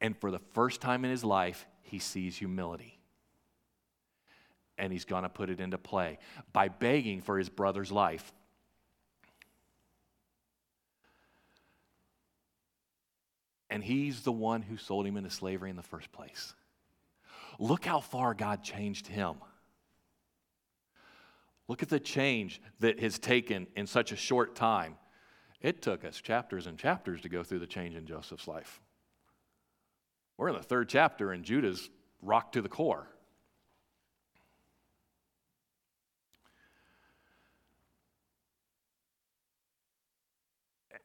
And 0.01 0.17
for 0.17 0.31
the 0.31 0.39
first 0.39 0.81
time 0.81 1.05
in 1.05 1.11
his 1.11 1.23
life, 1.23 1.67
he 1.83 1.99
sees 1.99 2.35
humility 2.35 2.99
and 4.77 4.91
he's 4.91 5.05
going 5.05 5.23
to 5.23 5.29
put 5.29 5.49
it 5.49 5.59
into 5.59 5.77
play 5.77 6.17
by 6.51 6.67
begging 6.67 7.21
for 7.21 7.37
his 7.37 7.49
brother's 7.49 7.91
life. 7.91 8.33
And 13.69 13.83
he's 13.83 14.21
the 14.21 14.31
one 14.31 14.61
who 14.61 14.77
sold 14.77 15.05
him 15.05 15.17
into 15.17 15.29
slavery 15.29 15.69
in 15.69 15.75
the 15.75 15.83
first 15.83 16.11
place. 16.11 16.53
Look 17.59 17.85
how 17.85 17.99
far 17.99 18.33
God 18.33 18.63
changed 18.63 19.07
him. 19.07 19.35
Look 21.67 21.81
at 21.81 21.89
the 21.89 21.99
change 21.99 22.61
that 22.79 22.99
has 22.99 23.17
taken 23.17 23.67
in 23.75 23.87
such 23.87 24.11
a 24.11 24.15
short 24.15 24.55
time. 24.55 24.97
It 25.61 25.81
took 25.81 26.05
us 26.05 26.21
chapters 26.21 26.67
and 26.67 26.77
chapters 26.77 27.21
to 27.21 27.29
go 27.29 27.43
through 27.43 27.59
the 27.59 27.67
change 27.67 27.95
in 27.95 28.05
Joseph's 28.05 28.47
life. 28.47 28.81
We're 30.37 30.49
in 30.49 30.55
the 30.55 30.61
third 30.61 30.89
chapter, 30.89 31.31
and 31.31 31.43
Judah's 31.43 31.89
rocked 32.21 32.53
to 32.53 32.61
the 32.61 32.69
core. 32.69 33.07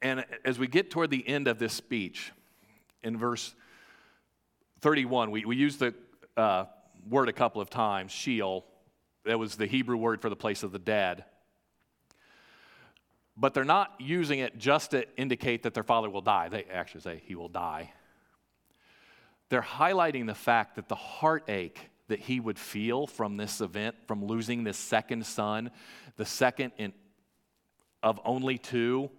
And 0.02 0.24
as 0.44 0.58
we 0.58 0.66
get 0.66 0.90
toward 0.90 1.10
the 1.10 1.26
end 1.28 1.46
of 1.46 1.58
this 1.58 1.74
speech, 1.74 2.32
in 3.02 3.16
verse 3.16 3.54
31, 4.80 5.30
we, 5.30 5.44
we 5.44 5.56
use 5.56 5.76
the 5.76 5.94
uh, 6.36 6.64
word 7.08 7.28
a 7.28 7.32
couple 7.32 7.60
of 7.60 7.70
times, 7.70 8.12
Sheol. 8.12 8.64
That 9.24 9.38
was 9.38 9.56
the 9.56 9.66
Hebrew 9.66 9.96
word 9.96 10.22
for 10.22 10.30
the 10.30 10.36
place 10.36 10.62
of 10.62 10.72
the 10.72 10.78
dead. 10.78 11.24
But 13.36 13.54
they're 13.54 13.64
not 13.64 13.94
using 13.98 14.40
it 14.40 14.58
just 14.58 14.90
to 14.92 15.06
indicate 15.16 15.62
that 15.62 15.74
their 15.74 15.82
father 15.82 16.10
will 16.10 16.20
die. 16.20 16.48
They 16.48 16.64
actually 16.64 17.02
say 17.02 17.22
he 17.24 17.34
will 17.34 17.48
die. 17.48 17.92
They're 19.48 19.62
highlighting 19.62 20.26
the 20.26 20.34
fact 20.34 20.76
that 20.76 20.88
the 20.88 20.94
heartache 20.94 21.90
that 22.08 22.20
he 22.20 22.40
would 22.40 22.58
feel 22.58 23.06
from 23.06 23.36
this 23.36 23.60
event, 23.60 23.94
from 24.06 24.24
losing 24.24 24.64
this 24.64 24.76
second 24.76 25.24
son, 25.24 25.70
the 26.16 26.24
second 26.24 26.72
in, 26.76 26.92
of 28.02 28.20
only 28.24 28.58
two 28.58 29.10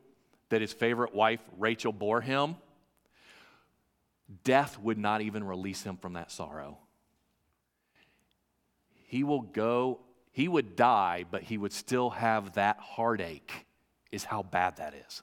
that 0.50 0.62
his 0.62 0.74
favorite 0.74 1.16
wife, 1.16 1.40
Rachel, 1.58 1.94
bore 1.94 2.22
him, 2.22 2.56
death 4.44 4.80
would 4.80 4.98
not 4.98 5.22
even 5.22 5.44
release 5.44 5.84
him 5.84 5.98
from 5.98 6.14
that 6.14 6.32
sorrow. 6.32 6.78
He 9.08 9.24
will 9.24 9.42
go, 9.42 10.00
he 10.32 10.48
would 10.48 10.76
die, 10.76 11.26
but 11.30 11.44
he 11.44 11.58
would 11.58 11.74
still 11.74 12.12
have 12.12 12.54
that 12.54 12.80
heartache, 12.80 13.66
is 14.12 14.24
how 14.24 14.44
bad 14.44 14.78
that 14.78 14.94
is. 14.94 15.22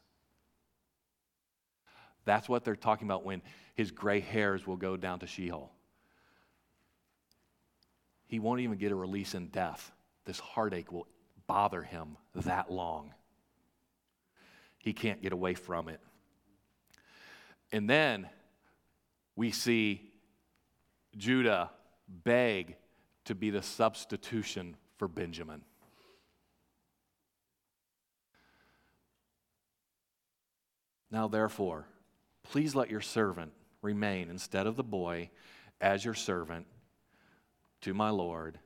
That's 2.25 2.49
what 2.49 2.65
they're 2.65 2.77
talking 2.77 3.07
about 3.07 3.25
when 3.25 3.41
his 3.75 3.91
gray 3.91 4.21
hairs 4.21 4.67
will 4.67 4.77
go 4.77 4.97
down 4.97 5.21
to 5.21 5.27
Sheol. 5.27 5.73
He 8.27 8.39
won't 8.39 8.61
even 8.61 8.77
get 8.77 8.93
a 8.93 8.95
release 8.95 9.35
in 9.35 9.49
death. 9.49 9.91
This 10.27 10.39
heartache 10.39 10.93
will 10.93 11.07
bother 11.47 11.83
him 11.83 12.19
that 12.35 12.71
long. 12.71 13.15
He 14.77 14.93
can't 14.93 15.23
get 15.23 15.33
away 15.33 15.55
from 15.55 15.89
it. 15.89 16.01
And 17.73 17.89
then 17.89 18.29
we 19.39 19.53
see 19.53 20.03
Judah 21.17 21.71
beg 22.09 22.75
to 23.25 23.37
be 23.37 23.51
the 23.51 23.63
substitution 23.63 24.77
for 24.97 25.07
Benjamin. 25.07 25.63
Now, 31.13 31.29
therefore, 31.29 31.87
please 32.43 32.75
let 32.75 32.91
your 32.91 33.01
servant 33.01 33.53
remain 33.81 34.29
instead 34.29 34.67
of 34.67 34.75
the 34.75 34.83
boy 34.83 35.31
as 35.81 36.05
your 36.05 36.15
servant 36.15 36.67
to 37.83 37.95
my 37.95 38.11
Lord, 38.11 38.59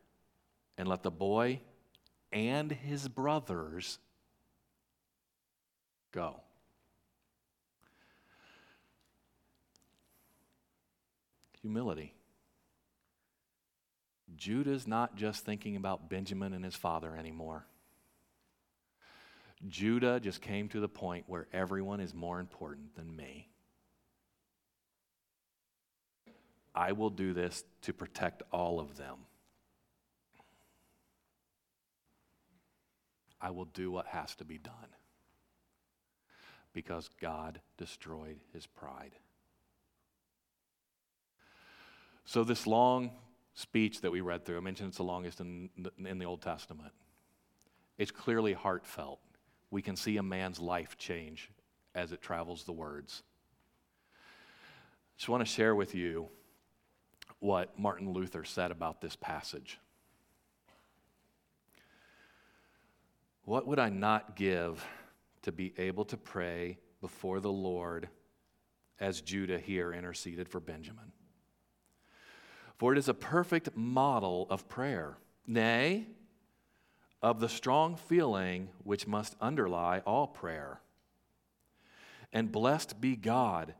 and 0.79 0.89
let 0.89 1.03
the 1.03 1.11
boy 1.11 1.61
and 2.33 2.73
his 2.73 3.09
brothers 3.09 3.99
go. 6.13 6.41
Humility. 11.63 12.15
Judah's 14.37 14.87
not 14.87 15.17
just 15.17 15.45
thinking 15.45 15.77
about 15.77 16.09
Benjamin 16.09 16.53
and 16.53 16.65
his 16.65 16.75
father 16.75 17.17
anymore. 17.17 17.67
Judah 19.69 20.19
just 20.19 20.41
came 20.41 20.69
to 20.71 20.81
the 20.81 20.89
point 20.89 21.25
where 21.29 21.47
everyone 21.53 22.01
is 22.01 22.13
more 22.13 22.41
important 22.41 22.97
than 22.97 23.15
me. 23.15 23.49
I 26.75 26.93
will 26.93 27.11
do 27.11 27.33
this 27.33 27.65
to 27.83 27.93
protect 27.93 28.43
all 28.51 28.81
of 28.81 28.97
them. 28.97 29.19
I 33.41 33.51
will 33.51 33.67
do 33.67 33.91
what 33.91 34.07
has 34.07 34.35
to 34.37 34.45
be 34.45 34.59
done 34.59 34.73
because 36.73 37.11
God 37.21 37.61
destroyed 37.77 38.39
his 38.53 38.67
pride. 38.67 39.13
So, 42.25 42.45
this 42.45 42.67
long 42.67 43.11
speech 43.55 44.01
that 44.01 44.11
we 44.11 44.21
read 44.21 44.45
through, 44.45 44.57
I 44.57 44.61
mentioned 44.61 44.89
it's 44.89 44.99
the 44.99 45.05
longest 45.05 45.41
in, 45.41 45.69
in 46.05 46.19
the 46.19 46.25
Old 46.25 46.41
Testament. 46.41 46.93
It's 47.99 48.11
clearly 48.11 48.53
heartfelt. 48.53 49.21
We 49.71 49.83
can 49.83 49.97
see 49.97 50.17
a 50.17 50.23
man's 50.23 50.59
life 50.59 50.97
change 50.97 51.51
as 51.95 52.13
it 52.13 52.23
travels 52.23 52.65
the 52.65 52.73
words. 52.73 53.23
I 54.15 55.19
just 55.19 55.29
want 55.29 55.41
to 55.43 55.51
share 55.51 55.75
with 55.75 55.95
you 55.95 56.29
what 57.39 57.79
Martin 57.79 58.13
Luther 58.13 58.45
said 58.45 58.71
about 58.71 59.01
this 59.01 59.17
passage. 59.17 59.79
What 63.45 63.67
would 63.67 63.79
I 63.79 63.89
not 63.89 64.37
give 64.37 64.85
to 65.43 65.53
be 65.53 65.75
able 65.77 66.05
to 66.07 66.17
pray 66.17 66.79
before 67.01 67.41
the 67.41 67.53
Lord 67.53 68.09
as 69.01 69.21
Judah 69.21 69.59
here 69.59 69.93
interceded 69.93 70.49
for 70.49 70.61
Benjamin? 70.61 71.13
For 72.79 72.93
it 72.93 72.99
is 72.99 73.09
a 73.09 73.15
perfect 73.15 73.77
model 73.77 74.47
of 74.51 74.69
prayer, 74.69 75.17
nay, 75.47 76.07
of 77.23 77.39
the 77.39 77.49
strong 77.49 77.97
feeling 77.97 78.69
which 78.83 79.07
must 79.07 79.37
underlie 79.41 80.01
all 80.05 80.27
prayer. 80.27 80.81
And 82.33 82.51
blessed 82.51 83.01
be 83.01 83.15
God, 83.15 83.75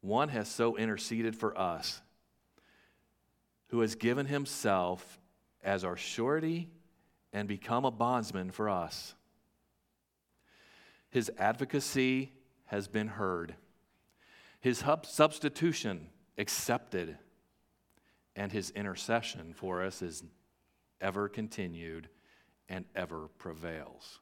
one 0.00 0.30
has 0.30 0.48
so 0.48 0.76
interceded 0.76 1.36
for 1.36 1.56
us 1.56 2.00
who 3.68 3.80
has 3.80 3.94
given 3.94 4.26
himself 4.26 5.20
as 5.62 5.84
our 5.84 5.96
surety 5.96 6.68
and 7.32 7.46
become 7.46 7.84
a 7.84 7.90
bondsman 7.90 8.50
for 8.50 8.68
us. 8.68 9.14
His 11.10 11.30
advocacy 11.38 12.32
has 12.66 12.88
been 12.88 13.08
heard, 13.08 13.54
his 14.60 14.84
substitution 15.02 16.08
accepted, 16.38 17.16
and 18.36 18.52
his 18.52 18.70
intercession 18.70 19.54
for 19.54 19.82
us 19.82 20.02
is 20.02 20.22
ever 21.00 21.28
continued 21.28 22.08
and 22.68 22.84
ever 22.94 23.28
prevails. 23.38 24.20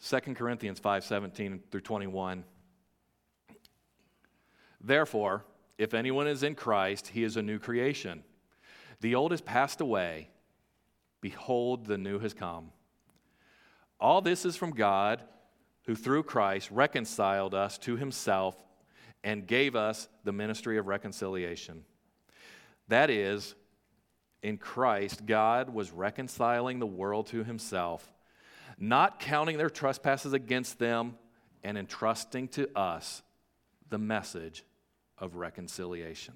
2 0.00 0.34
Corinthians 0.34 0.80
5:17 0.80 1.60
through 1.70 1.80
21 1.80 2.44
Therefore, 4.80 5.44
if 5.78 5.94
anyone 5.94 6.26
is 6.26 6.42
in 6.42 6.56
Christ, 6.56 7.08
he 7.08 7.22
is 7.22 7.36
a 7.36 7.42
new 7.42 7.58
creation. 7.58 8.24
The 9.00 9.14
old 9.14 9.30
has 9.30 9.40
passed 9.40 9.80
away. 9.80 10.30
Behold, 11.20 11.86
the 11.86 11.98
new 11.98 12.18
has 12.18 12.34
come. 12.34 12.72
All 14.00 14.20
this 14.20 14.44
is 14.44 14.56
from 14.56 14.72
God, 14.72 15.22
who 15.86 15.94
through 15.94 16.24
Christ 16.24 16.70
reconciled 16.72 17.54
us 17.54 17.78
to 17.78 17.96
himself 17.96 18.56
and 19.24 19.46
gave 19.46 19.76
us 19.76 20.08
the 20.24 20.32
ministry 20.32 20.78
of 20.78 20.86
reconciliation. 20.86 21.84
That 22.88 23.10
is, 23.10 23.54
in 24.42 24.58
Christ, 24.58 25.24
God 25.24 25.70
was 25.70 25.92
reconciling 25.92 26.78
the 26.78 26.86
world 26.86 27.28
to 27.28 27.44
himself, 27.44 28.12
not 28.78 29.20
counting 29.20 29.58
their 29.58 29.70
trespasses 29.70 30.32
against 30.32 30.78
them, 30.78 31.16
and 31.62 31.78
entrusting 31.78 32.48
to 32.48 32.68
us 32.76 33.22
the 33.88 33.98
message 33.98 34.64
of 35.18 35.36
reconciliation. 35.36 36.34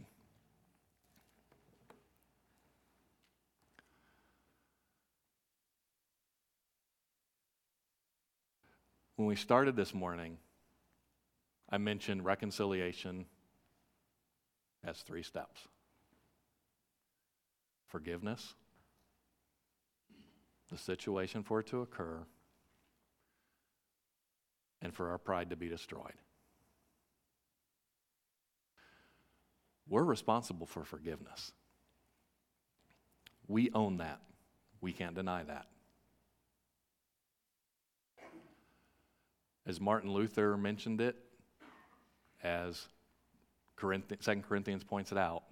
When 9.17 9.27
we 9.27 9.35
started 9.35 9.75
this 9.75 9.95
morning, 9.95 10.37
I 11.69 11.79
mentioned 11.79 12.25
reconciliation 12.25 13.27
as 14.85 15.01
three 15.03 15.23
steps 15.23 15.67
forgiveness, 17.89 18.55
the 20.71 20.77
situation 20.77 21.43
for 21.43 21.61
it 21.61 21.67
to 21.69 21.81
occur, 21.81 22.25
and 24.83 24.93
for 24.93 25.11
our 25.11 25.19
pride 25.19 25.51
to 25.51 25.57
be 25.57 25.69
destroyed. 25.69 26.15
We're 29.89 30.05
responsible 30.05 30.67
for 30.67 30.85
forgiveness. 30.85 31.53
We 33.47 33.71
own 33.73 33.99
that. 33.99 34.21
We 34.81 34.93
can't 34.93 35.15
deny 35.15 35.45
that. 35.45 35.67
As 39.65 39.81
Martin 39.81 40.13
Luther 40.13 40.57
mentioned 40.57 41.01
it, 41.01 41.17
as 42.43 42.89
2 43.81 44.03
Corinthians 44.17 44.85
points 44.85 45.13
it 45.13 45.19
out, 45.19 45.43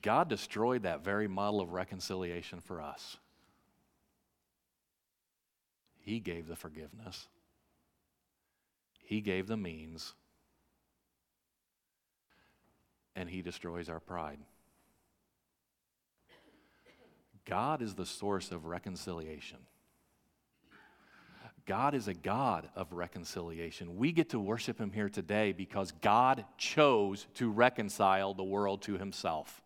God 0.00 0.28
destroyed 0.28 0.82
that 0.82 1.04
very 1.04 1.28
model 1.28 1.60
of 1.60 1.72
reconciliation 1.72 2.60
for 2.60 2.80
us. 2.80 3.16
He 6.00 6.18
gave 6.18 6.48
the 6.48 6.56
forgiveness, 6.56 7.28
He 8.98 9.20
gave 9.20 9.46
the 9.46 9.56
means, 9.56 10.14
and 13.14 13.28
He 13.28 13.42
destroys 13.42 13.88
our 13.88 14.00
pride. 14.00 14.38
God 17.44 17.82
is 17.82 17.94
the 17.94 18.06
source 18.06 18.52
of 18.52 18.66
reconciliation. 18.66 19.58
God 21.66 21.94
is 21.94 22.08
a 22.08 22.14
God 22.14 22.68
of 22.74 22.92
reconciliation. 22.92 23.96
We 23.96 24.12
get 24.12 24.30
to 24.30 24.40
worship 24.40 24.78
Him 24.78 24.90
here 24.90 25.08
today 25.08 25.52
because 25.52 25.92
God 26.00 26.44
chose 26.58 27.26
to 27.34 27.50
reconcile 27.50 28.34
the 28.34 28.42
world 28.42 28.82
to 28.82 28.98
Himself. 28.98 29.62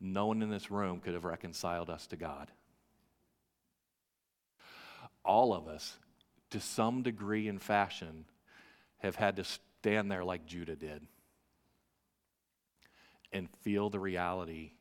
No 0.00 0.26
one 0.26 0.42
in 0.42 0.50
this 0.50 0.70
room 0.70 1.00
could 1.00 1.14
have 1.14 1.24
reconciled 1.24 1.88
us 1.88 2.06
to 2.08 2.16
God. 2.16 2.50
All 5.24 5.54
of 5.54 5.68
us, 5.68 5.96
to 6.50 6.60
some 6.60 7.02
degree 7.02 7.48
and 7.48 7.60
fashion, 7.60 8.26
have 8.98 9.16
had 9.16 9.36
to 9.36 9.44
stand 9.44 10.10
there 10.10 10.24
like 10.24 10.46
Judah 10.46 10.76
did 10.76 11.06
and 13.32 13.48
feel 13.62 13.90
the 13.90 13.98
reality 13.98 14.72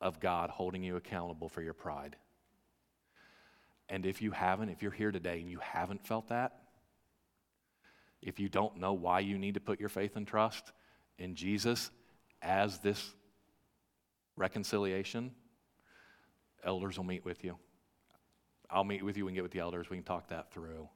of 0.00 0.20
God 0.20 0.50
holding 0.50 0.82
you 0.82 0.96
accountable 0.96 1.48
for 1.48 1.62
your 1.62 1.74
pride. 1.74 2.16
And 3.88 4.04
if 4.04 4.20
you 4.20 4.32
haven't, 4.32 4.70
if 4.70 4.82
you're 4.82 4.90
here 4.90 5.12
today 5.12 5.40
and 5.40 5.50
you 5.50 5.58
haven't 5.60 6.06
felt 6.06 6.28
that, 6.28 6.58
if 8.20 8.40
you 8.40 8.48
don't 8.48 8.78
know 8.78 8.92
why 8.92 9.20
you 9.20 9.38
need 9.38 9.54
to 9.54 9.60
put 9.60 9.78
your 9.78 9.88
faith 9.88 10.16
and 10.16 10.26
trust 10.26 10.72
in 11.18 11.34
Jesus 11.34 11.90
as 12.42 12.78
this 12.80 13.14
reconciliation, 14.36 15.30
elders 16.64 16.96
will 16.96 17.04
meet 17.04 17.24
with 17.24 17.44
you. 17.44 17.56
I'll 18.68 18.84
meet 18.84 19.04
with 19.04 19.16
you 19.16 19.28
and 19.28 19.34
get 19.34 19.42
with 19.42 19.52
the 19.52 19.60
elders. 19.60 19.88
We 19.88 19.96
can 19.96 20.04
talk 20.04 20.28
that 20.28 20.50
through. 20.52 20.88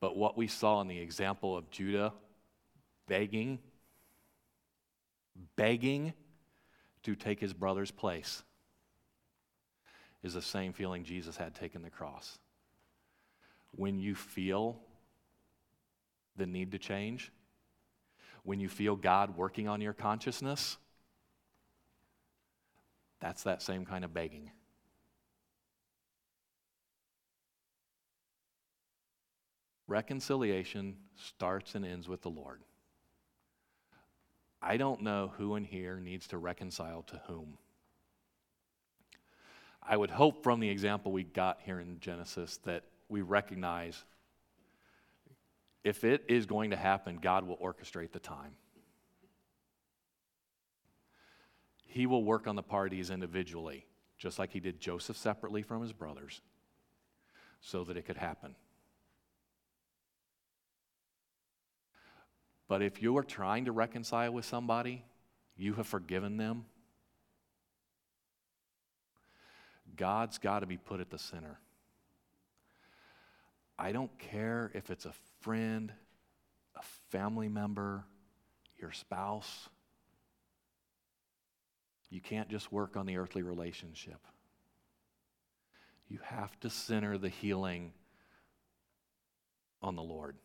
But 0.00 0.16
what 0.16 0.36
we 0.36 0.48
saw 0.48 0.82
in 0.82 0.88
the 0.88 0.98
example 0.98 1.56
of 1.56 1.70
Judah 1.70 2.12
begging, 3.08 3.58
begging 5.56 6.12
to 7.04 7.14
take 7.14 7.40
his 7.40 7.54
brother's 7.54 7.90
place 7.90 8.42
is 10.24 10.34
the 10.34 10.42
same 10.42 10.72
feeling 10.72 11.04
Jesus 11.04 11.36
had 11.36 11.54
taking 11.54 11.82
the 11.82 11.90
cross. 11.90 12.38
When 13.72 13.98
you 13.98 14.14
feel 14.14 14.80
the 16.36 16.46
need 16.46 16.72
to 16.72 16.78
change, 16.78 17.30
when 18.42 18.58
you 18.58 18.68
feel 18.68 18.96
God 18.96 19.36
working 19.36 19.68
on 19.68 19.80
your 19.80 19.92
consciousness, 19.92 20.78
that's 23.20 23.42
that 23.42 23.62
same 23.62 23.84
kind 23.84 24.04
of 24.04 24.14
begging. 24.14 24.50
Reconciliation 29.86 30.96
starts 31.16 31.74
and 31.74 31.84
ends 31.84 32.08
with 32.08 32.22
the 32.22 32.30
Lord. 32.30 32.62
I 34.62 34.78
don't 34.78 35.02
know 35.02 35.32
who 35.36 35.56
in 35.56 35.64
here 35.64 36.00
needs 36.00 36.26
to 36.28 36.38
reconcile 36.38 37.02
to 37.02 37.20
whom. 37.26 37.58
I 39.86 39.96
would 39.96 40.10
hope 40.10 40.42
from 40.42 40.60
the 40.60 40.68
example 40.68 41.12
we 41.12 41.24
got 41.24 41.60
here 41.62 41.78
in 41.78 42.00
Genesis 42.00 42.58
that 42.64 42.84
we 43.08 43.20
recognize 43.20 44.04
if 45.82 46.04
it 46.04 46.24
is 46.28 46.46
going 46.46 46.70
to 46.70 46.76
happen, 46.76 47.18
God 47.20 47.46
will 47.46 47.58
orchestrate 47.58 48.12
the 48.12 48.18
time. 48.18 48.52
He 51.84 52.06
will 52.06 52.24
work 52.24 52.46
on 52.46 52.56
the 52.56 52.62
parties 52.62 53.10
individually, 53.10 53.86
just 54.16 54.38
like 54.38 54.52
he 54.52 54.60
did 54.60 54.80
Joseph 54.80 55.18
separately 55.18 55.62
from 55.62 55.82
his 55.82 55.92
brothers, 55.92 56.40
so 57.60 57.84
that 57.84 57.98
it 57.98 58.06
could 58.06 58.16
happen. 58.16 58.56
But 62.66 62.80
if 62.80 63.02
you 63.02 63.16
are 63.18 63.22
trying 63.22 63.66
to 63.66 63.72
reconcile 63.72 64.32
with 64.32 64.46
somebody, 64.46 65.04
you 65.56 65.74
have 65.74 65.86
forgiven 65.86 66.38
them, 66.38 66.64
God's 69.96 70.38
got 70.38 70.60
to 70.60 70.66
be 70.66 70.76
put 70.76 71.00
at 71.00 71.10
the 71.10 71.18
center. 71.18 71.58
I 73.78 73.92
don't 73.92 74.16
care 74.18 74.70
if 74.74 74.90
it's 74.90 75.04
a 75.04 75.12
friend, 75.40 75.92
a 76.76 76.82
family 77.10 77.48
member, 77.48 78.04
your 78.78 78.92
spouse. 78.92 79.68
You 82.10 82.20
can't 82.20 82.48
just 82.48 82.70
work 82.70 82.96
on 82.96 83.06
the 83.06 83.16
earthly 83.16 83.42
relationship. 83.42 84.20
You 86.08 86.18
have 86.22 86.58
to 86.60 86.70
center 86.70 87.18
the 87.18 87.28
healing 87.28 87.92
on 89.82 89.96
the 89.96 90.02
Lord. 90.02 90.36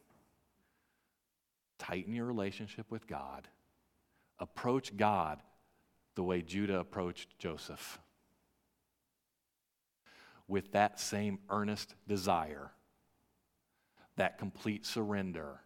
Tighten 1.77 2.13
your 2.13 2.25
relationship 2.25 2.89
with 2.89 3.07
God. 3.07 3.47
Approach 4.39 4.95
God 4.97 5.41
the 6.15 6.23
way 6.23 6.41
Judah 6.41 6.79
approached 6.79 7.37
Joseph 7.37 7.99
with 10.49 10.71
that 10.71 10.99
same 10.99 11.39
earnest 11.49 11.93
desire, 12.07 12.71
that 14.17 14.39
complete 14.39 14.85
surrender, 14.85 15.61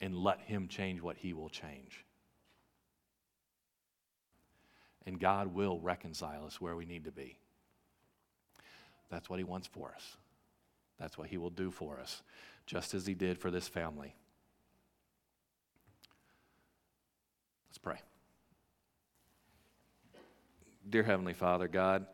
and 0.00 0.16
let 0.16 0.40
Him 0.40 0.68
change 0.68 1.02
what 1.02 1.16
He 1.18 1.34
will 1.34 1.50
change. 1.50 2.06
And 5.04 5.18
God 5.18 5.48
will 5.48 5.80
reconcile 5.80 6.46
us 6.46 6.60
where 6.60 6.76
we 6.76 6.86
need 6.86 7.04
to 7.04 7.12
be. 7.12 7.38
That's 9.10 9.28
what 9.28 9.40
He 9.40 9.44
wants 9.44 9.66
for 9.66 9.92
us. 9.94 10.16
That's 10.98 11.18
what 11.18 11.26
He 11.26 11.36
will 11.36 11.50
do 11.50 11.72
for 11.72 11.98
us, 11.98 12.22
just 12.66 12.94
as 12.94 13.04
He 13.04 13.14
did 13.14 13.36
for 13.36 13.50
this 13.50 13.66
family. 13.66 14.14
Let's 17.68 17.78
pray. 17.78 18.00
Dear 20.88 21.02
Heavenly 21.02 21.34
Father, 21.34 21.66
God, 21.66 22.06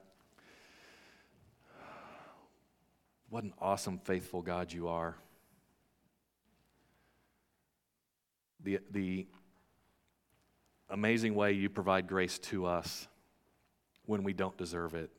What 3.37 3.45
an 3.45 3.53
awesome, 3.61 3.99
faithful 3.99 4.41
God 4.41 4.72
you 4.72 4.89
are. 4.89 5.14
The, 8.64 8.78
the 8.91 9.26
amazing 10.89 11.34
way 11.34 11.53
you 11.53 11.68
provide 11.68 12.07
grace 12.07 12.39
to 12.39 12.64
us 12.64 13.07
when 14.07 14.22
we 14.22 14.32
don't 14.32 14.57
deserve 14.57 14.95
it. 14.95 15.11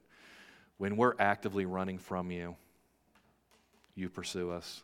When 0.79 0.97
we're 0.97 1.13
actively 1.19 1.67
running 1.67 1.99
from 1.99 2.31
you, 2.31 2.55
you 3.93 4.09
pursue 4.09 4.49
us. 4.49 4.81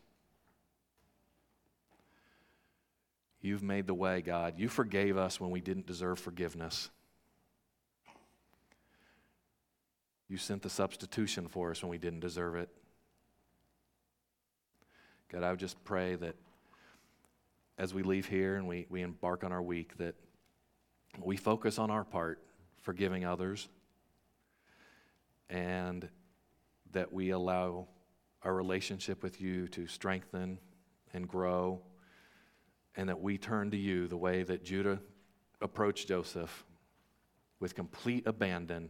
You've 3.42 3.64
made 3.64 3.88
the 3.88 3.96
way, 3.96 4.22
God. 4.22 4.60
You 4.60 4.70
forgave 4.70 5.18
us 5.18 5.40
when 5.40 5.50
we 5.50 5.60
didn't 5.60 5.88
deserve 5.88 6.20
forgiveness. 6.20 6.92
You 10.30 10.38
sent 10.38 10.62
the 10.62 10.70
substitution 10.70 11.48
for 11.48 11.72
us 11.72 11.82
when 11.82 11.90
we 11.90 11.98
didn't 11.98 12.20
deserve 12.20 12.58
it. 12.58 12.70
God, 15.32 15.44
I 15.44 15.50
would 15.50 15.60
just 15.60 15.84
pray 15.84 16.16
that 16.16 16.36
as 17.78 17.94
we 17.94 18.04
leave 18.04 18.28
here 18.28 18.56
and 18.56 18.68
we, 18.68 18.86
we 18.90 19.02
embark 19.02 19.44
on 19.44 19.52
our 19.52 19.62
week, 19.62 19.98
that 19.98 20.16
we 21.20 21.38
focus 21.38 21.80
on 21.80 21.90
our 21.90 22.04
part, 22.04 22.40
forgiving 22.82 23.26
others, 23.26 23.68
and 25.50 26.08
that 26.92 27.12
we 27.12 27.32
allow 27.32 27.88
our 28.44 28.54
relationship 28.54 29.24
with 29.24 29.42
you 29.42 29.68
to 29.70 29.88
strengthen 29.88 30.60
and 31.14 31.28
grow, 31.28 31.82
and 32.96 33.10
that 33.10 33.20
we 33.20 33.38
turn 33.38 33.72
to 33.72 33.78
you 33.78 34.08
the 34.08 34.18
way 34.18 34.44
that 34.44 34.64
Judah 34.64 35.00
approached 35.62 36.08
Joseph 36.08 36.64
with 37.60 37.76
complete 37.76 38.28
abandon, 38.28 38.90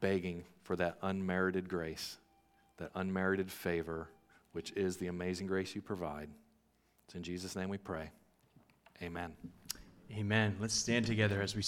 begging 0.00 0.44
for 0.64 0.76
that 0.76 0.98
unmerited 1.02 1.68
grace, 1.68 2.18
that 2.78 2.90
unmerited 2.94 3.50
favor 3.50 4.08
which 4.56 4.72
is 4.72 4.96
the 4.96 5.08
amazing 5.08 5.46
grace 5.46 5.74
you 5.74 5.82
provide. 5.82 6.30
It's 7.04 7.14
in 7.14 7.22
Jesus' 7.22 7.54
name 7.56 7.68
we 7.68 7.76
pray. 7.76 8.10
Amen. 9.02 9.34
Amen. 10.10 10.56
Let's 10.58 10.72
stand 10.72 11.04
together 11.04 11.42
as 11.42 11.54
we 11.54 11.60